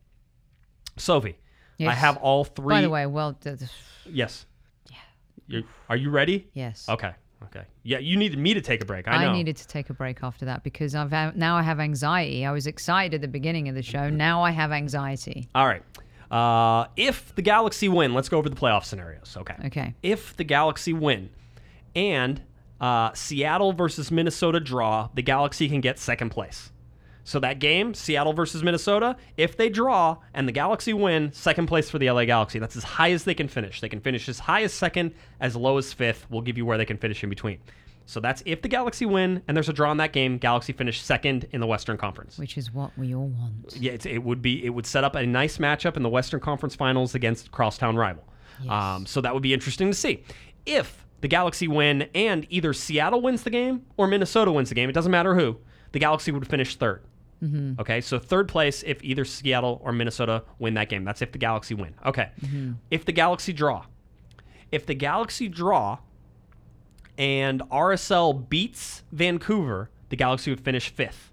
[0.97, 1.37] Sophie,
[1.79, 2.77] I have all three.
[2.77, 3.59] By the way, well, th-
[4.07, 4.47] yes.
[5.47, 5.61] Yeah.
[5.91, 6.49] Are you ready?
[6.55, 6.89] yes.
[6.89, 7.13] Okay.
[7.45, 7.65] Okay.
[7.83, 9.07] Yeah, you needed me to take a break.
[9.07, 9.33] I know.
[9.35, 12.47] needed to take a break after that because I've now I have anxiety.
[12.47, 14.09] I was excited at the beginning of the show.
[14.19, 15.47] Now I have anxiety.
[15.55, 15.83] All right.
[16.31, 19.37] Uh, if the Galaxy win, let's go over the playoff scenarios.
[19.39, 19.55] Okay.
[19.67, 19.95] Okay.
[20.03, 21.31] If the Galaxy win
[21.95, 22.43] and
[22.81, 26.71] uh, Seattle versus Minnesota draw, the Galaxy can get second place.
[27.25, 31.91] So that game, Seattle versus Minnesota, if they draw and the Galaxy win, second place
[31.91, 32.59] for the LA Galaxy.
[32.59, 33.83] That's as high as they can finish.
[33.83, 36.27] They can finish as high as second, as low as fifth.
[36.31, 37.59] We'll give you where they can finish in between.
[38.09, 41.01] So that's if the Galaxy win and there's a draw in that game, Galaxy finish
[41.03, 42.39] second in the Western Conference.
[42.39, 43.77] Which is what we all want.
[43.79, 46.41] Yeah, it's, it would be it would set up a nice matchup in the Western
[46.41, 48.25] Conference Finals against crosstown rival.
[48.69, 50.25] Um, so that would be interesting to see.
[50.67, 54.89] If the Galaxy win and either Seattle wins the game or Minnesota wins the game,
[54.89, 55.59] it doesn't matter who,
[55.93, 57.01] the Galaxy would finish 3rd
[57.43, 57.81] Mm-hmm.
[57.81, 61.05] Okay, so third place if either Seattle or Minnesota win that game.
[61.05, 61.95] That's if the Galaxy win.
[62.05, 62.31] Okay.
[62.41, 62.73] Mm-hmm.
[62.91, 63.85] If the Galaxy draw,
[64.73, 65.99] if the Galaxy draw
[67.19, 71.33] and RSL beats Vancouver, the Galaxy would finish fifth.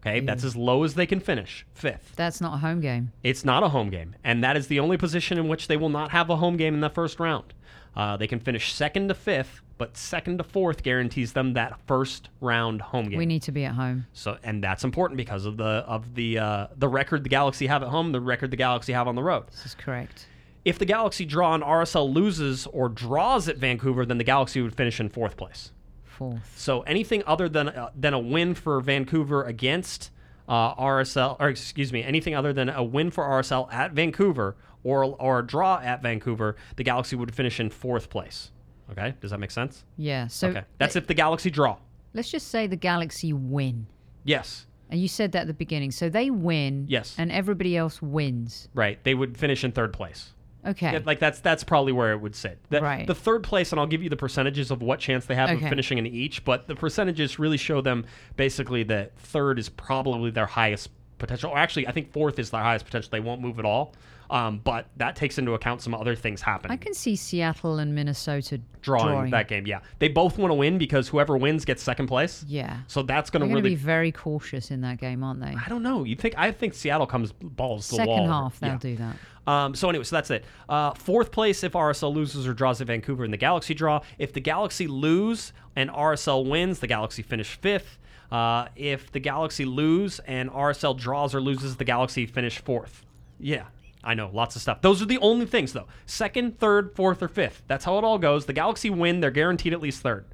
[0.00, 2.14] Okay, that's as low as they can finish, fifth.
[2.16, 3.12] That's not a home game.
[3.22, 5.90] It's not a home game, and that is the only position in which they will
[5.90, 7.52] not have a home game in the first round.
[7.94, 12.30] Uh, they can finish second to fifth, but second to fourth guarantees them that first
[12.40, 13.18] round home game.
[13.18, 14.06] We need to be at home.
[14.14, 17.82] So, and that's important because of the of the uh, the record the Galaxy have
[17.82, 19.48] at home, the record the Galaxy have on the road.
[19.50, 20.26] This is correct.
[20.64, 24.74] If the Galaxy draw and RSL loses or draws at Vancouver, then the Galaxy would
[24.74, 25.72] finish in fourth place.
[26.04, 26.52] Fourth.
[26.56, 30.10] So anything other than uh, than a win for Vancouver against
[30.48, 35.04] uh, RSL, or excuse me, anything other than a win for RSL at Vancouver or
[35.04, 38.50] or a draw at Vancouver, the Galaxy would finish in fourth place.
[38.90, 39.84] Okay, does that make sense?
[39.96, 40.26] Yeah.
[40.26, 41.78] So okay, that's if the Galaxy draw.
[42.12, 43.86] let's just say the Galaxy win.
[44.24, 45.90] Yes, And you said that at the beginning.
[45.92, 46.84] So they win.
[46.88, 47.14] Yes.
[47.16, 48.68] And everybody else wins.
[48.74, 49.02] right.
[49.04, 50.34] They would finish in third place.
[50.66, 50.92] Okay.
[50.92, 52.58] Yeah, like that's that's probably where it would sit.
[52.68, 53.06] The, Right.
[53.06, 55.60] the third place, and I'll give you the percentages of what chance they have of
[55.60, 56.44] finishing in each.
[56.44, 58.04] But the percentages really show them
[58.36, 61.50] basically that third is probably their highest potential.
[61.50, 63.08] Or actually, I think fourth is their highest potential.
[63.10, 63.94] They won't move at all.
[64.30, 66.70] Um, but that takes into account some other things happening.
[66.72, 69.66] I can see Seattle and Minnesota drawing, that game.
[69.66, 72.44] Yeah, they both want to win because whoever wins gets second place.
[72.46, 72.76] Yeah.
[72.86, 73.70] So that's going to really.
[73.70, 75.48] be very cautious in that game, aren't they?
[75.56, 76.04] I don't know.
[76.04, 76.34] You think?
[76.38, 78.78] I think Seattle comes balls to the Second half, they'll Yeah.
[78.78, 79.16] do that.
[79.50, 80.44] Um, so anyway, so that's it.
[80.68, 84.00] Uh, fourth place if RSL loses or draws at Vancouver in the Galaxy draw.
[84.18, 87.98] If the Galaxy lose and RSL wins, the Galaxy finish fifth.
[88.30, 93.04] Uh, if the Galaxy lose and RSL draws or loses, the Galaxy finish fourth.
[93.40, 93.64] Yeah,
[94.04, 94.82] I know, lots of stuff.
[94.82, 95.88] Those are the only things though.
[96.06, 97.62] Second, third, fourth, or fifth.
[97.66, 98.46] That's how it all goes.
[98.46, 100.26] The Galaxy win, they're guaranteed at least third.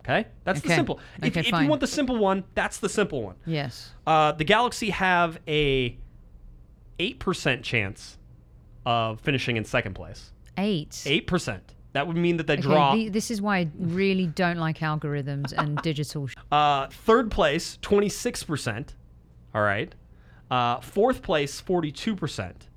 [0.00, 0.76] Okay, that's the Okay.
[0.76, 1.00] simple.
[1.18, 3.34] If, Okay, if you want the simple one, that's the simple one.
[3.44, 3.92] Yes.
[4.06, 5.98] Uh, the Galaxy have a
[6.98, 8.15] eight percent chance
[8.86, 10.32] of finishing in second place.
[10.56, 11.02] Eight.
[11.04, 11.74] Eight percent.
[11.92, 14.78] That would mean that they Okay, draw the- this is why I really don't like
[14.78, 16.28] algorithms and digital.
[16.50, 18.94] Uh, third place twenty six percent.
[19.54, 19.94] All right.
[20.50, 22.68] Uh, fourth place forty two percent,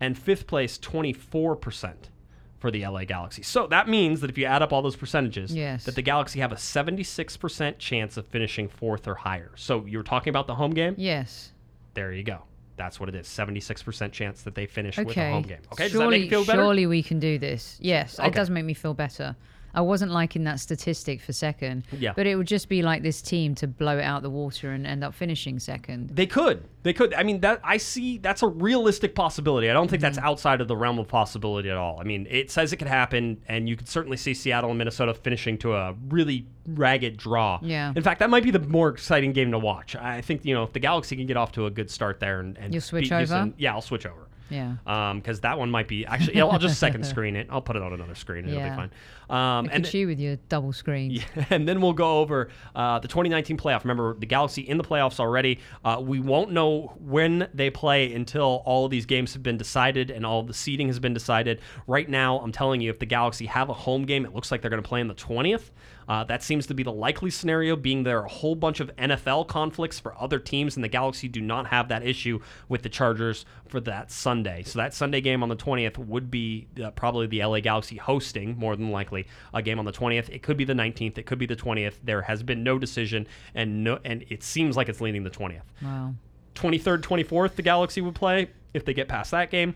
[0.00, 2.10] and fifth place twenty four percent
[2.58, 3.42] for the LA Galaxy.
[3.42, 5.84] So that means that if you add up all those percentages, Yes.
[5.84, 9.50] that the Galaxy have a seventy six percent chance of finishing fourth or higher.
[9.56, 10.94] So you were talking about the home game.
[10.98, 11.52] yes.
[11.94, 12.42] There you go.
[12.78, 13.26] That's what it is.
[13.26, 15.58] Seventy-six percent chance that they finish with a home game.
[15.72, 16.62] Okay, does surely, that make you feel better?
[16.62, 17.76] Surely we can do this.
[17.80, 18.28] Yes, Okay.
[18.28, 19.36] it does make me feel better.
[19.74, 21.84] I wasn't liking that statistic for second.
[21.92, 22.12] Yeah.
[22.16, 24.86] But it would just be like this team to blow it out the water and
[24.86, 26.10] end up finishing second.
[26.10, 26.64] They could.
[26.84, 27.12] They could.
[27.14, 28.18] I mean, that I see.
[28.18, 29.68] That's a realistic possibility.
[29.68, 30.14] I don't think Mm-hmm.
[30.14, 31.98] that's outside of the realm of possibility at all.
[32.00, 35.12] I mean, it says it could happen, and you could certainly see Seattle and Minnesota
[35.12, 37.58] finishing to a really ragged draw.
[37.62, 37.92] Yeah.
[37.94, 39.96] In fact, that might be the more exciting game to watch.
[39.96, 42.40] I think you know if the Galaxy can get off to a good start there
[42.40, 43.52] and, and You'll switch beat Houston- over?
[43.58, 44.28] yeah, I'll switch over.
[44.50, 44.76] Yeah.
[45.14, 46.36] because that one might be actually.
[46.36, 47.48] Yeah, I'll just second screen it.
[47.50, 48.44] I'll put it on another screen.
[48.46, 48.90] and It'll be fine.
[49.30, 51.22] Um, and you with your double screen.
[51.50, 53.84] and then we'll go over uh, the 2019 playoff.
[53.84, 55.58] Remember, the Galaxy in the playoffs already.
[55.84, 60.10] Uh, we won't know when they play until all of these games have been decided
[60.10, 61.60] and all the seeding has been decided.
[61.86, 64.62] Right now, I'm telling you, if the Galaxy have a home game, it looks like
[64.62, 65.70] they're going to play on the 20th.
[66.08, 68.94] Uh, that seems to be the likely scenario, being there are a whole bunch of
[68.96, 72.88] NFL conflicts for other teams, and the Galaxy do not have that issue with the
[72.88, 74.62] Chargers for that Sunday.
[74.62, 78.56] So that Sunday game on the 20th would be uh, probably the LA Galaxy hosting,
[78.56, 79.17] more than likely,
[79.54, 80.28] a game on the 20th.
[80.28, 81.18] It could be the 19th.
[81.18, 81.94] It could be the 20th.
[82.02, 85.62] There has been no decision, and no, and it seems like it's leaning the 20th.
[85.82, 86.14] Wow.
[86.54, 89.74] 23rd, 24th, the Galaxy would play if they get past that game.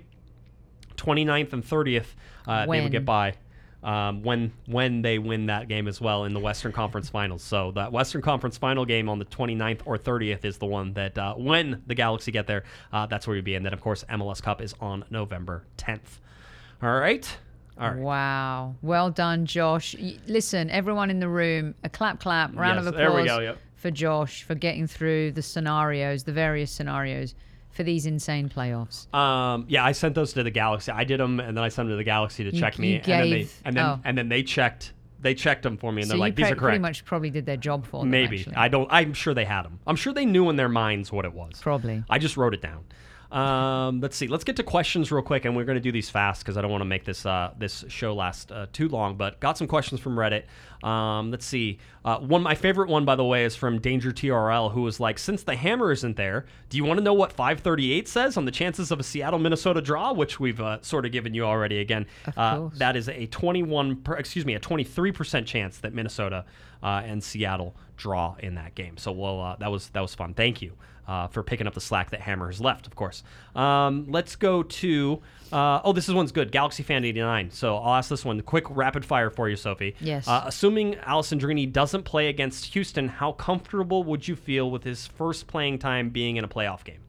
[0.97, 2.07] 29th and 30th,
[2.47, 3.35] uh, they would get by
[3.83, 7.43] um, when when they win that game as well in the Western Conference Finals.
[7.43, 11.19] So that Western Conference Final game on the 29th or 30th is the one that
[11.19, 13.55] uh, when the Galaxy get there, uh, that's where you'd be.
[13.55, 16.21] And then of course MLS Cup is on November 10th.
[16.83, 17.37] All right.
[17.79, 17.99] All right.
[17.99, 18.75] Wow.
[18.83, 19.97] Well done, Josh.
[20.27, 23.59] Listen, everyone in the room, a clap, clap, round Yes, of applause go, yep.
[23.77, 27.35] for Josh for getting through the scenarios, the various scenarios
[27.71, 29.13] for these insane playoffs.
[29.15, 30.93] Um, yeah, I sent those to the Galaxy.
[30.93, 32.91] I did them, and then I sent them to the Galaxy to You- check me,
[32.91, 34.01] you and then they and then oh.
[34.05, 36.53] and then they checked they checked them for me, and so they're like, these pre-
[36.53, 36.63] are correct.
[36.73, 38.11] pretty much probably did their job for them.
[38.11, 38.57] Maybe actually.
[38.57, 38.89] I don't.
[38.91, 39.79] I'm sure they had them.
[39.87, 41.53] I'm sure they knew in their minds what it was.
[41.61, 42.03] Probably.
[42.11, 42.85] I just wrote it down.
[43.33, 44.29] Um, let's see.
[44.29, 46.61] Let's get to questions real quick, and we're going to do these fast because I
[46.61, 49.17] don't want to make this uh, this show last uh, too long.
[49.17, 50.45] But got some questions from Reddit.
[50.87, 51.79] Um, let's see.
[52.05, 55.19] Uh, one, my favorite one, by the way, is from Danger TRL, who was like,
[55.19, 58.51] "Since the hammer isn't there, do you want to know what 538 says on the
[58.51, 61.81] chances of a Seattle Minnesota draw?" Which we've uh, sort of given you already.
[61.81, 62.07] Again,
[62.37, 66.45] uh, that is a 21, per, excuse me, a 23 percent chance that Minnesota
[66.83, 68.99] uh, and Seattle draw in that game.
[68.99, 70.35] So, well, uh, that was that was fun.
[70.35, 70.73] Thank you
[71.07, 73.23] uh, for picking up the slack that Hammer has left, of course.
[73.55, 75.21] Um, let's go to.
[75.51, 76.51] Uh, oh, this is one's good.
[76.51, 77.51] Galaxy Fan 89.
[77.51, 78.41] So I'll ask this one.
[78.41, 79.95] Quick rapid fire for you, Sophie.
[80.01, 80.27] Yes.
[80.27, 85.47] Uh, assuming Alessandrini doesn't play against Houston, how comfortable would you feel with his first
[85.47, 87.01] playing time being in a playoff game?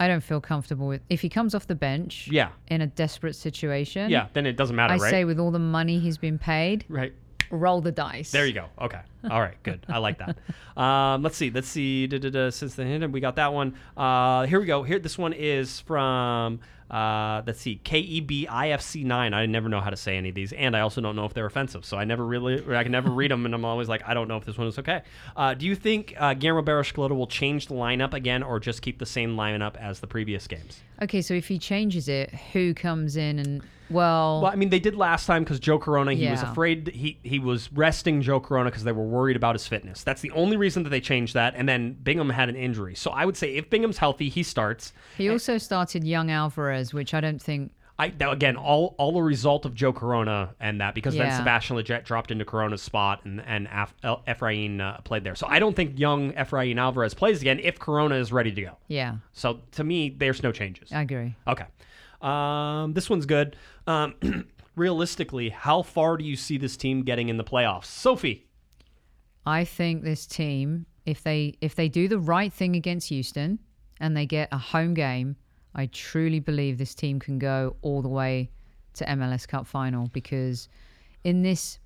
[0.00, 2.28] I don't feel comfortable with if he comes off the bench.
[2.30, 2.50] Yeah.
[2.68, 4.10] In a desperate situation.
[4.10, 5.10] Yeah, then it doesn't matter, I right?
[5.10, 7.12] say with all the money he's been paid, right.
[7.50, 8.30] Roll the dice.
[8.30, 8.66] There you go.
[8.80, 9.00] Okay.
[9.30, 9.60] All right.
[9.62, 9.84] Good.
[9.88, 10.36] I like that.
[10.78, 11.50] Um, let's see.
[11.50, 12.06] Let's see.
[12.06, 12.50] Da-da-da.
[12.50, 13.74] Since the hint, we got that one.
[13.96, 14.84] Uh, here we go.
[14.84, 16.60] Here, this one is from.
[16.90, 17.72] Uh, let's see.
[17.72, 19.34] E KEBIFC9.
[19.34, 21.34] I never know how to say any of these, and I also don't know if
[21.34, 21.84] they're offensive.
[21.84, 24.28] So I never really, I can never read them, and I'm always like, I don't
[24.28, 25.02] know if this one is okay.
[25.36, 28.98] Uh, do you think uh, Guillermo Barros-Schelotto will change the lineup again, or just keep
[28.98, 30.80] the same lineup as the previous games?
[31.02, 34.78] Okay, so if he changes it, who comes in and well, Well, I mean, they
[34.78, 36.12] did last time because Joe Corona.
[36.14, 39.66] He was afraid he he was resting Joe Corona because they were worried about his
[39.66, 40.02] fitness.
[40.04, 41.54] That's the only reason that they changed that.
[41.56, 44.92] And then Bingham had an injury, so I would say if Bingham's healthy, he starts.
[45.16, 49.22] he also started young Alvarez, which I don't think I now, again all all a
[49.22, 53.42] result of Joe Corona and that because then Sebastian Lletget dropped into Corona's spot and
[53.44, 55.34] and Af- El- Efrain uh, played there.
[55.34, 58.76] So I don't think young Efrain Alvarez plays again if Corona is ready to go.
[58.86, 60.92] yeah, So to me, there's no changes.
[60.92, 61.34] I agree.
[61.48, 61.64] Okay.
[62.20, 63.56] Um, this one's good.
[63.86, 64.14] Um,
[64.76, 67.86] realistically, how far do you see this team getting in the playoffs?
[67.86, 68.46] Sophie.
[69.46, 73.58] I think this team, if they if they do the right thing against Houston
[74.00, 75.36] and they get a home game,
[75.74, 78.50] I truly believe this team can go all the way
[78.94, 80.68] to MLS Cup final because
[81.24, 81.78] in this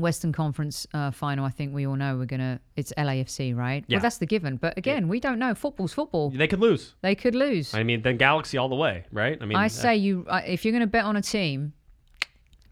[0.00, 3.84] Western Conference uh, final, I think we all know we're gonna it's LAFC, right?
[3.86, 3.96] Yeah.
[3.96, 4.56] Well, that's the given.
[4.56, 5.54] But again, we don't know.
[5.54, 6.30] Football's football.
[6.30, 6.94] They could lose.
[7.02, 7.74] They could lose.
[7.74, 9.38] I mean, then Galaxy all the way, right?
[9.40, 11.72] I mean, I uh, say you uh, if you're gonna bet on a team,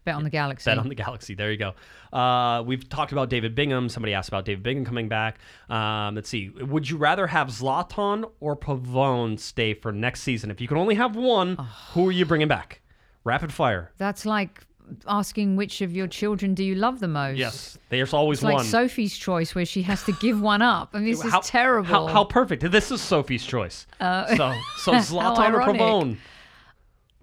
[0.05, 0.69] bet on the Galaxy.
[0.69, 1.35] bet on the Galaxy.
[1.35, 1.73] There you go.
[2.17, 3.89] Uh, we've talked about David Bingham.
[3.89, 5.39] Somebody asked about David Bingham coming back.
[5.69, 6.49] Um, let's see.
[6.49, 10.51] Would you rather have Zlatan or Pavón stay for next season?
[10.51, 11.55] If you could only have one,
[11.93, 12.81] who are you bringing back?
[13.23, 13.91] Rapid fire.
[13.97, 14.65] That's like
[15.07, 17.37] asking which of your children do you love the most.
[17.37, 18.65] Yes, there's always It's like one.
[18.65, 20.89] Sophie's choice where she has to give one up.
[20.93, 21.87] I mean, this is terrible.
[21.89, 22.69] How, how perfect.
[22.71, 23.87] This is Sophie's choice.
[23.99, 25.61] Uh, so, so Zlatan or.
[25.61, 26.17] Pavón?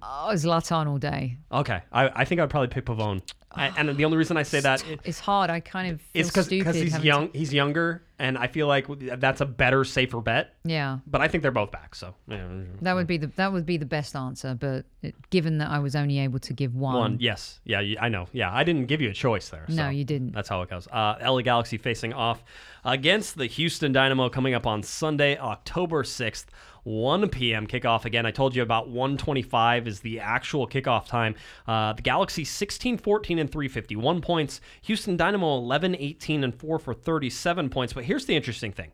[0.02, 1.36] oh, Zlatan all day.
[1.52, 3.22] Okay, I, I think I'd probably pick Pavón.
[3.52, 5.50] I, and the only reason I say that It's hard.
[5.50, 7.30] I kind of feel is because he's young.
[7.32, 10.54] He's younger, and I feel like that's a better, safer bet.
[10.64, 11.94] yeah, But I think they're both back.
[11.94, 12.46] So yeah.
[12.82, 14.54] that would be the that would be the best answer.
[14.54, 18.08] But it, given that I was only able to give one, one, yes, yeah, I
[18.08, 18.26] know.
[18.32, 19.64] Yeah, I didn't give you a choice there.
[19.68, 20.32] No, you didn't.
[20.32, 20.86] That's how it goes.
[20.88, 22.44] Uh, LA Galaxy facing off
[22.84, 26.50] against the Houston Dynamo coming up on Sunday, October sixth.
[26.86, 27.66] 1 p.m.
[27.66, 28.24] kickoff again.
[28.24, 31.34] I told you about 125 is the actual kickoff time.
[31.66, 34.60] Uh, the Galaxy 16 14 and 351 points.
[34.82, 37.92] Houston Dynamo 11 18 and 4 for 37 points.
[37.92, 38.92] But here's the interesting thing.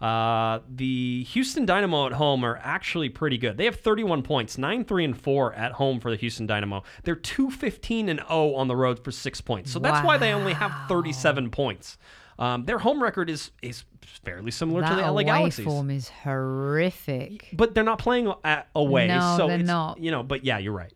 [0.00, 3.56] Uh, the Houston Dynamo at home are actually pretty good.
[3.56, 6.84] They have 31 points, 9 3 and 4 at home for the Houston Dynamo.
[7.02, 9.72] They're 2 15 and 0 on the road for 6 points.
[9.72, 11.98] So that's why they only have 37 points.
[12.38, 13.84] Um, their home record is is
[14.24, 15.64] fairly similar that to the LA away Galaxy's.
[15.64, 17.48] form is horrific.
[17.52, 19.98] But they're not playing at away, No, so they're it's, not.
[19.98, 20.92] You know, but yeah, you're right.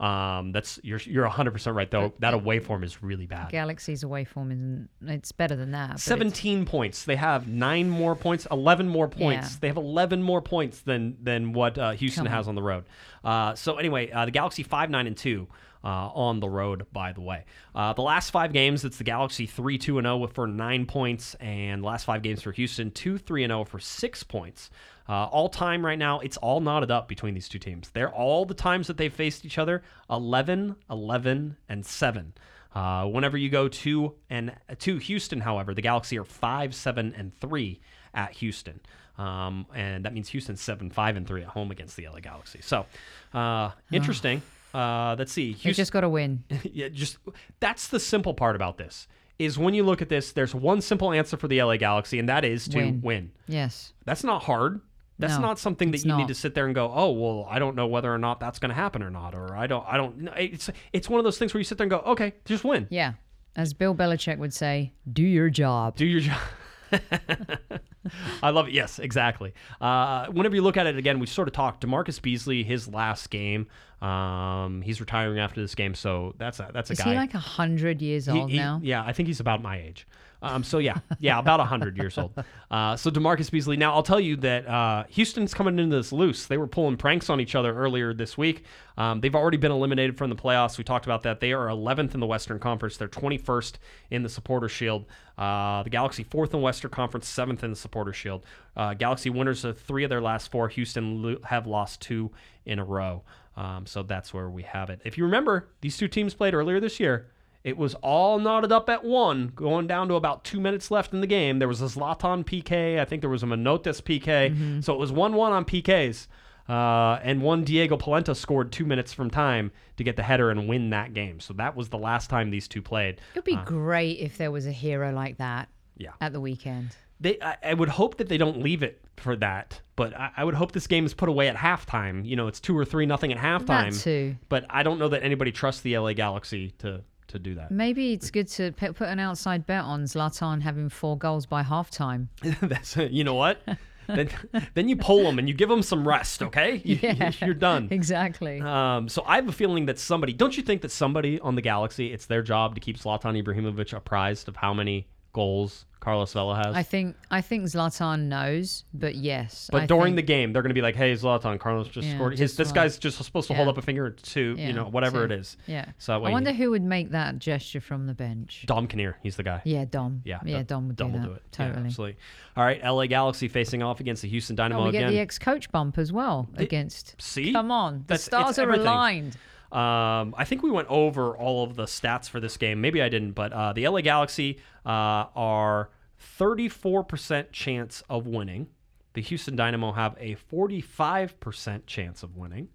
[0.00, 2.14] Um, that's you're you're 100 percent right though.
[2.20, 3.50] That away form is really bad.
[3.50, 4.88] Galaxy's away form isn't.
[5.06, 6.00] It's better than that.
[6.00, 7.04] 17 points.
[7.04, 9.52] They have nine more points, 11 more points.
[9.52, 9.56] Yeah.
[9.60, 12.36] They have 11 more points than than what uh, Houston Come on.
[12.38, 12.84] has on the road.
[13.22, 15.48] Uh, so anyway, uh, the Galaxy five nine and two.
[15.82, 17.42] Uh, on the road, by the way.
[17.74, 21.34] Uh, the last five games, it's the Galaxy 3 2 and 0 for nine points,
[21.40, 24.68] and last five games for Houston 2 3 and 0 for six points.
[25.08, 27.88] Uh, all time right now, it's all knotted up between these two teams.
[27.90, 32.34] They're all the times that they've faced each other 11, 11, and 7.
[32.74, 37.34] Uh, whenever you go to and to Houston, however, the Galaxy are five, seven, and
[37.40, 37.80] three
[38.14, 38.80] at Houston,
[39.18, 42.60] um, and that means Houston's seven, five, and three at home against the LA Galaxy.
[42.62, 42.86] So
[43.34, 44.42] uh, interesting.
[44.74, 45.52] Uh, let's see.
[45.52, 46.44] Houston, just got to win.
[46.62, 47.18] yeah, just
[47.60, 49.06] that's the simple part about this
[49.38, 52.28] is when you look at this, there's one simple answer for the LA Galaxy, and
[52.28, 53.00] that is to Win.
[53.00, 53.32] win.
[53.48, 53.94] Yes.
[54.04, 54.80] That's not hard.
[55.18, 57.58] That's No, not something that you need to sit there and go, "Oh, well, I
[57.58, 59.96] don't know whether or not that's going to happen or not," or "I don't, I
[59.98, 62.64] don't." It's it's one of those things where you sit there and go, "Okay, just
[62.64, 63.14] win, Yeah.
[63.56, 65.96] As Bill Belichick would say, do your job.
[65.96, 66.40] do your job."
[68.42, 68.74] I love it.
[68.74, 69.52] Yes, exactly.
[69.80, 71.84] Uh, whenever you look at it again, we sort of talked.
[71.84, 73.66] DaMarcus Beasley, his last game,
[74.02, 77.10] um, he's retiring after this game, so that's a that's a Is guy.
[77.10, 78.80] he like a hundred years He- old he- now?
[78.82, 80.06] Yeah, I think he's about my age.
[80.42, 82.32] Um, so yeah, yeah, about hundred years old.
[82.70, 83.76] Uh, so DaMarcus Beasley.
[83.76, 86.46] Now I'll tell you that uh, Houston's coming into this loose.
[86.46, 88.64] They were pulling pranks on each other earlier this week.
[88.96, 90.78] Um, they've already been eliminated from the playoffs.
[90.78, 91.40] We talked about that.
[91.40, 92.96] They are 11th in the Western Conference.
[92.96, 93.74] They're 21st
[94.10, 95.06] in the Supporter Shield.
[95.36, 98.44] Uh, the Galaxy fourth in Western Conference, seventh in the Supporter Shield.
[98.76, 100.68] Uh, Galaxy winners of three of their last four.
[100.68, 102.30] Houston lo- have lost two
[102.66, 103.22] in a row.
[103.56, 105.00] Um, so that's where we have it.
[105.04, 107.28] If you remember, these two teams played earlier this year.
[107.62, 111.20] It was all knotted up at one, going down to about two minutes left in
[111.20, 111.58] the game.
[111.58, 112.98] There was a Zlatan PK.
[112.98, 114.82] I think there was a Manotas PK.
[114.82, 116.26] So it was 1 1 on PKs.
[116.68, 120.68] Uh, and one Diego Polenta scored two minutes from time to get the header and
[120.68, 121.40] win that game.
[121.40, 123.14] So that was the last time these two played.
[123.14, 126.12] It would be great if there was a hero like that Yeah.
[126.20, 126.94] at the weekend.
[127.18, 130.44] They, I, I would hope that they don't leave it for that, but I, I
[130.44, 132.24] would hope this game is put away at halftime.
[132.24, 134.00] You know, it's two or three nothing at halftime.
[134.02, 134.36] too.
[134.48, 137.70] But I don't know that anybody trusts the LA Galaxy to to do that.
[137.70, 141.62] Maybe it's good to p- put an outside bet on Zlatan having four goals by
[141.62, 142.28] halftime.
[142.60, 143.60] That's you know what.
[144.06, 144.28] then,
[144.74, 146.80] then you pull them and you give them some rest, okay?
[146.84, 147.32] You, Yeah.
[147.40, 147.88] You're done.
[147.90, 148.60] Exactly.
[148.60, 151.62] Um, so I have a feeling that somebody, don't you think that somebody on the
[151.62, 156.56] Galaxy, it's their job to keep Zlatan Ibrahimovic apprised of how many goals Carlos Vela
[156.56, 156.74] has?
[156.74, 159.68] I think I think Zlatan knows, but yes.
[159.70, 162.14] but I during the game, they're going to be like, "Hey, Zlatan, Carlos just Yeah,
[162.14, 162.32] scored.
[162.32, 162.74] His just this one.
[162.76, 165.34] guy's just supposed to hold up a finger or two, yeah, you know, whatever two.
[165.34, 165.84] it is." Yeah.
[165.98, 168.64] So I wonder who would make that gesture from the bench.
[168.66, 169.60] Dom Kinnear, he's the guy.
[169.66, 170.22] Yeah, Dom.
[170.24, 171.42] Yeah, yeah, Dom- would Dom do will do it.
[171.58, 171.86] Yeah, Totally.
[171.88, 172.16] absolutely.
[172.56, 175.12] All right, LA Galaxy facing off against the Houston Dynamo Oh, we get again.
[175.12, 177.20] the ex-coach bump as well against.
[177.20, 177.52] see?
[177.52, 178.86] come on, the That's- stars are everything.
[178.86, 179.36] aligned.
[179.72, 182.80] Um, I think we went over all of the stats for this game.
[182.80, 185.90] Maybe I didn't, but uh, the LA Galaxy uh, are
[186.38, 188.68] 34% chance of winning.
[189.12, 192.68] The Houston Dynamo have a 45% chance of winning.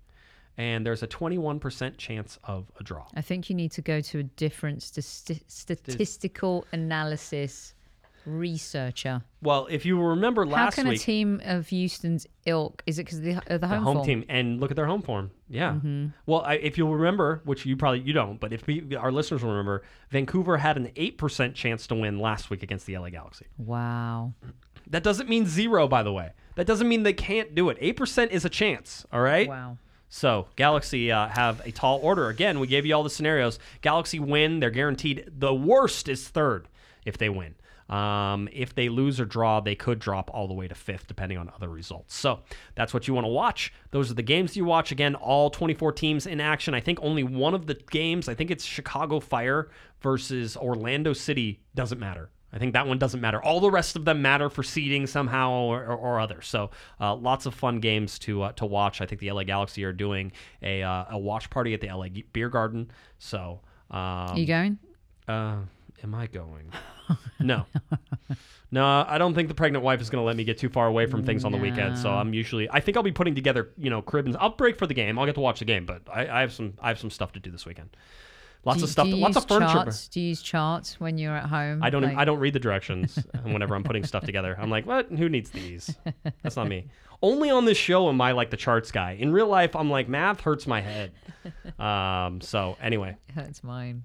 [0.57, 3.05] And there's a 21% chance of a draw.
[3.13, 7.74] I think you need to go to a different sti- statistical analysis
[8.25, 9.23] researcher.
[9.41, 12.83] Well, if you remember last week, How can week, a team of Houston's ilk?
[12.85, 14.05] Is it because the, uh, the home, the home form?
[14.05, 15.31] team, and look at their home form.
[15.49, 15.73] Yeah.
[15.73, 16.07] Mm-hmm.
[16.25, 19.43] Well, I, if you'll remember, which you probably you don't, but if we, our listeners
[19.43, 23.45] will remember, Vancouver had an 8% chance to win last week against the LA Galaxy.
[23.57, 24.33] Wow.
[24.89, 26.31] That doesn't mean zero, by the way.
[26.55, 27.79] That doesn't mean they can't do it.
[27.79, 29.47] 8% is a chance, all right?
[29.47, 29.77] Wow.
[30.07, 32.29] So, Galaxy uh, have a tall order.
[32.29, 33.59] Again, we gave you all the scenarios.
[33.81, 35.29] Galaxy win, they're guaranteed.
[35.37, 36.67] The worst is third
[37.05, 37.55] if they win.
[37.89, 41.37] Um, if they lose or draw, they could drop all the way to fifth, depending
[41.37, 42.15] on other results.
[42.15, 42.39] So
[42.75, 43.71] that's what you want to watch.
[43.91, 44.91] Those are the games you watch.
[44.91, 46.73] Again, all 24 teams in action.
[46.73, 49.69] I think only one of the games, I think it's Chicago Fire
[50.01, 52.29] versus Orlando City, doesn't matter.
[52.55, 53.43] I think that one doesn't matter.
[53.43, 56.41] All the rest of them matter for seeding somehow or, or, or other.
[56.41, 56.71] So
[57.01, 59.01] uh, lots of fun games to uh, to watch.
[59.01, 60.31] I think the LA Galaxy are doing
[60.61, 62.91] a, uh, a watch party at the LA Beer Garden.
[63.19, 63.59] So
[63.91, 64.79] um, you going?
[65.27, 65.57] uh,
[66.01, 66.71] am I going?
[67.39, 67.65] No.
[68.71, 70.87] No, I don't think the pregnant wife is going to let me get too far
[70.87, 71.97] away from things on the weekend.
[71.97, 74.35] So I'm usually, I think I'll be putting together, you know, cribs.
[74.37, 75.17] I'll break for the game.
[75.17, 77.31] I'll get to watch the game, but I, I have some, I have some stuff
[77.33, 77.95] to do this weekend.
[78.65, 79.71] Lots do, of stuff, lots of furniture.
[79.71, 80.07] Charts?
[80.07, 81.83] Do you use charts when you're at home?
[81.83, 84.57] I don't, Like- I don't read the directions whenever I'm putting stuff together.
[84.59, 85.11] I'm like, what?
[85.11, 85.95] Who needs these?
[86.41, 86.87] That's not me.
[87.21, 89.11] Only on this show am I like the charts guy.
[89.11, 91.11] In real life, I'm like math hurts my head.
[91.79, 92.41] Um.
[92.41, 94.03] So anyway, That's mine.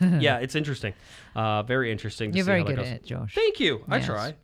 [0.20, 0.94] yeah, it's interesting.
[1.34, 2.32] Uh, very interesting.
[2.32, 2.86] To You're see very good goes.
[2.86, 3.34] at it, Josh.
[3.34, 3.84] Thank you.
[3.88, 4.34] I try.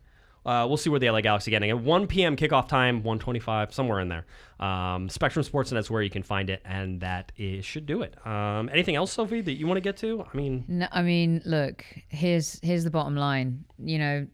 [0.45, 2.35] Uh, we'll see where the LA Galaxy getting at 1 p.m.
[2.35, 4.25] kickoff time, 125, somewhere in there.
[4.59, 8.15] Um, Spectrum and that's where you can find it, and that is, should do it.
[8.27, 10.23] Um, anything else, Sophie, that you want to get to?
[10.31, 11.83] I mean, No, I mean, look.
[12.09, 13.65] Here's here's the bottom line.
[13.79, 14.27] You know,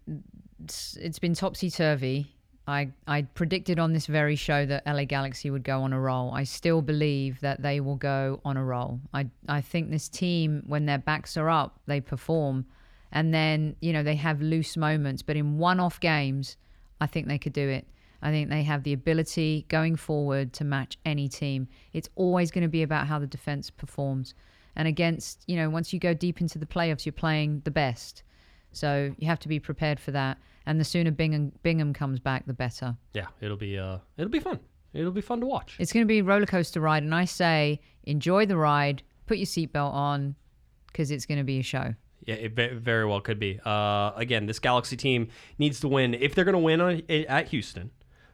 [0.63, 2.35] it's, it's been topsy turvy.
[2.67, 6.31] I I predicted on this very show that LA Galaxy would go on a roll.
[6.31, 8.99] I still believe that they will go on a roll.
[9.13, 12.65] I I think this team, when their backs are up, they perform,
[13.11, 15.21] and then you know they have loose moments.
[15.21, 16.57] But in one-off games,
[16.99, 17.87] I think they could do it.
[18.21, 21.67] I think they have the ability going forward to match any team.
[21.91, 24.35] It's always going to be about how the defense performs.
[24.75, 28.23] And against, you know, once you go deep into the playoffs, you're playing the best.
[28.71, 30.37] So you have to be prepared for that.
[30.65, 32.95] And the sooner Bingham, Bingham comes back, the better.
[33.13, 34.59] yeah, it'll be uh, it'll be fun.
[34.93, 35.77] It'll be fun to watch.
[35.79, 37.03] It's going to be a roller coaster ride.
[37.03, 40.35] And I say, enjoy the ride, put your seatbelt on,
[40.87, 41.95] because it's going to be a show.
[42.25, 43.59] Yeah, it very well could be.
[43.65, 46.13] Uh, again, this Galaxy team needs to win.
[46.13, 47.89] If they're going to win on, at Houston,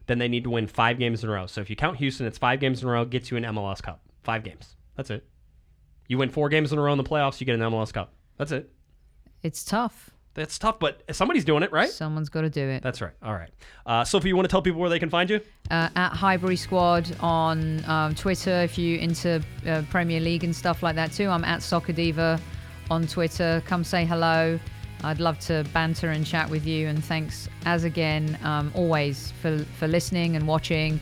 [0.07, 1.45] then they need to win five games in a row.
[1.45, 3.81] So if you count Houston, it's five games in a row, gets you an MLS
[3.81, 4.01] Cup.
[4.23, 4.75] Five games.
[4.95, 5.25] That's it.
[6.07, 8.13] You win four games in a row in the playoffs, you get an MLS Cup.
[8.37, 8.71] That's it.
[9.43, 10.11] It's tough.
[10.37, 11.89] That's tough, but somebody's doing it, right?
[11.89, 12.83] Someone's got to do it.
[12.83, 13.13] That's right.
[13.23, 13.49] All right.
[13.87, 15.41] Uh, Sophie, you want to tell people where they can find you?
[15.71, 20.83] uh, at Highbury Squad on um, Twitter if you into uh, Premier League and stuff
[20.83, 21.27] like that too.
[21.27, 22.39] I'm at Soccer Diva
[22.91, 23.63] on Twitter.
[23.65, 24.59] Come say hello.
[25.03, 26.87] I'd love to banter and chat with you.
[26.87, 30.99] And thanks as again um, always for for listening and watching.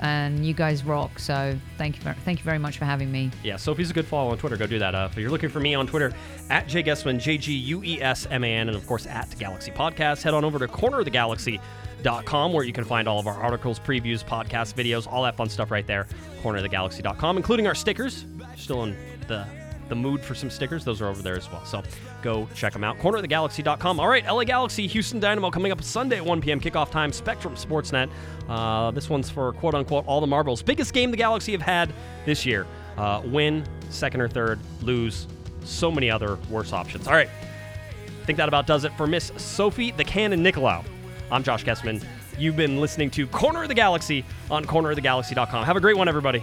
[0.00, 1.18] And you guys rock.
[1.18, 3.30] So thank you, thank you very much for having me.
[3.42, 4.56] Yeah, Sophie's a good follow on Twitter.
[4.56, 4.94] Go do that.
[4.94, 6.12] Uh, if you're looking for me on Twitter,
[6.50, 9.36] at Jay Guesman, J G U E S M A N, and of course at
[9.38, 10.22] Galaxy Podcast.
[10.22, 14.74] Head on over to cornerofthegalaxy.com where you can find all of our articles, previews, podcasts,
[14.74, 16.06] videos, all that fun stuff right there.
[16.42, 18.26] Cornerofthegalaxy.com, including our stickers.
[18.56, 18.96] Still in
[19.28, 19.46] the
[19.88, 20.84] the mood for some stickers.
[20.84, 21.64] Those are over there as well.
[21.64, 21.82] So
[22.22, 22.98] go check them out.
[22.98, 24.00] Cornerofthegalaxy.com.
[24.00, 26.60] All right, LA Galaxy, Houston Dynamo coming up Sunday at 1 p.m.
[26.60, 27.12] kickoff time.
[27.12, 28.10] Spectrum Sportsnet.
[28.48, 30.62] Uh, this one's for quote unquote all the marbles.
[30.62, 31.92] Biggest game the Galaxy have had
[32.24, 32.66] this year.
[32.96, 35.26] Uh, win, second or third, lose.
[35.64, 37.08] So many other worse options.
[37.08, 37.28] All right.
[37.28, 40.84] I think that about does it for Miss Sophie the Cannon Nicolau.
[41.30, 42.04] I'm Josh Guesman.
[42.38, 45.64] You've been listening to Corner of the Galaxy on cornerofthegalaxy.com.
[45.64, 46.42] Have a great one, everybody.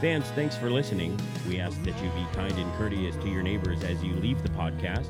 [0.00, 1.18] Fans, thanks for listening.
[1.48, 4.50] We ask that you be kind and courteous to your neighbors as you leave the
[4.50, 5.06] podcast.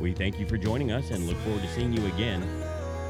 [0.00, 2.42] We thank you for joining us and look forward to seeing you again.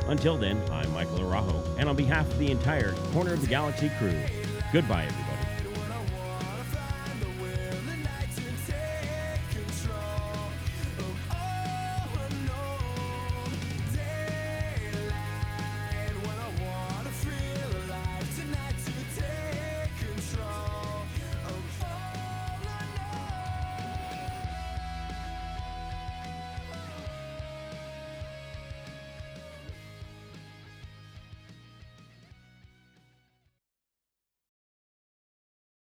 [0.08, 3.90] Until then, I'm Michael Arajo, and on behalf of the entire Corner of the Galaxy
[3.98, 4.14] crew,
[4.72, 5.08] goodbye.